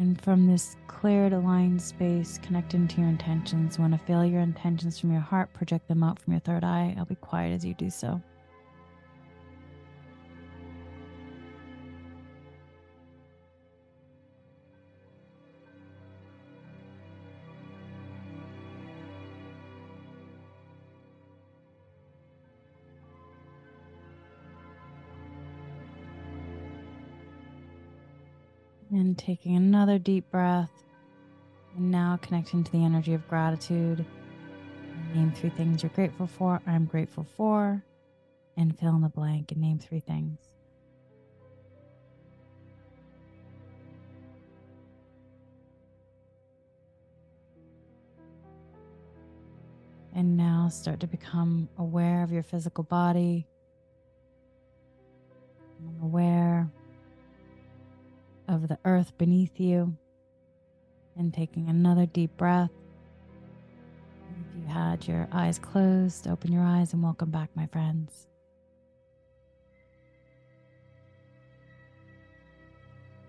And 0.05 0.21
from 0.21 0.45
this 0.45 0.75
cleared, 0.85 1.33
aligned 1.33 1.81
space, 1.81 2.37
connect 2.43 2.75
into 2.75 3.01
your 3.01 3.09
intentions. 3.09 3.75
You 3.75 3.81
want 3.81 3.99
to 3.99 4.05
feel 4.05 4.23
your 4.23 4.41
intentions 4.41 4.99
from 4.99 5.11
your 5.11 5.19
heart, 5.19 5.51
project 5.53 5.87
them 5.87 6.03
out 6.03 6.19
from 6.19 6.33
your 6.33 6.41
third 6.41 6.63
eye. 6.63 6.93
I'll 6.95 7.05
be 7.05 7.15
quiet 7.15 7.53
as 7.53 7.65
you 7.65 7.73
do 7.73 7.89
so. 7.89 8.21
And 28.95 29.17
taking 29.17 29.57
another 29.57 29.99
deep 29.99 30.31
breath. 30.31 30.71
And 31.75 31.91
now 31.91 32.17
connecting 32.21 32.63
to 32.63 32.71
the 32.71 32.85
energy 32.85 33.13
of 33.13 33.27
gratitude. 33.27 34.05
Name 35.13 35.33
three 35.33 35.49
things 35.49 35.83
you're 35.83 35.89
grateful 35.89 36.27
for. 36.27 36.61
I'm 36.65 36.85
grateful 36.85 37.27
for. 37.35 37.83
And 38.55 38.79
fill 38.79 38.95
in 38.95 39.01
the 39.01 39.09
blank 39.09 39.51
and 39.51 39.59
name 39.59 39.79
three 39.79 39.99
things. 39.99 40.39
And 50.15 50.37
now 50.37 50.69
start 50.69 51.01
to 51.01 51.07
become 51.07 51.67
aware 51.77 52.23
of 52.23 52.31
your 52.31 52.43
physical 52.43 52.85
body, 52.85 53.45
the 58.65 58.79
earth 58.85 59.17
beneath 59.17 59.59
you 59.59 59.95
and 61.17 61.33
taking 61.33 61.69
another 61.69 62.05
deep 62.05 62.35
breath. 62.37 62.71
If 64.29 64.61
you 64.61 64.67
had 64.73 65.07
your 65.07 65.27
eyes 65.31 65.59
closed, 65.59 66.27
open 66.27 66.51
your 66.51 66.63
eyes 66.63 66.93
and 66.93 67.01
welcome 67.03 67.29
back, 67.29 67.49
my 67.55 67.67
friends. 67.67 68.27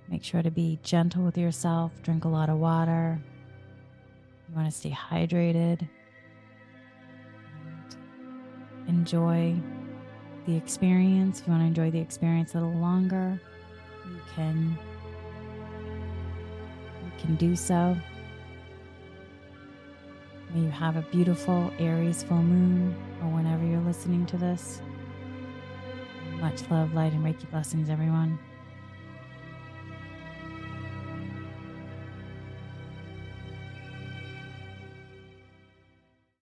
Make 0.08 0.22
sure 0.22 0.42
to 0.42 0.50
be 0.50 0.78
gentle 0.82 1.24
with 1.24 1.36
yourself, 1.36 1.92
drink 2.02 2.24
a 2.24 2.28
lot 2.28 2.48
of 2.48 2.58
water. 2.58 3.20
You 4.48 4.54
want 4.54 4.70
to 4.70 4.76
stay 4.76 4.90
hydrated. 4.90 5.88
enjoy 8.88 9.54
the 10.46 10.56
experience. 10.56 11.40
If 11.40 11.46
you 11.46 11.52
want 11.52 11.62
to 11.62 11.66
enjoy 11.66 11.90
the 11.90 12.00
experience 12.00 12.54
a 12.54 12.58
little 12.58 12.80
longer, 12.80 13.40
you 14.06 14.20
can 14.34 14.78
can 17.26 17.36
do 17.36 17.56
so. 17.56 17.96
May 20.54 20.60
you 20.60 20.70
have 20.70 20.96
a 20.96 21.02
beautiful 21.02 21.72
Aries 21.78 22.22
full 22.22 22.42
moon 22.42 22.94
or 23.20 23.28
whenever 23.28 23.64
you're 23.66 23.80
listening 23.80 24.24
to 24.26 24.36
this. 24.36 24.80
Much 26.40 26.62
love, 26.70 26.94
light, 26.94 27.12
and 27.12 27.24
Reiki 27.24 27.50
blessings, 27.50 27.90
everyone. 27.90 28.38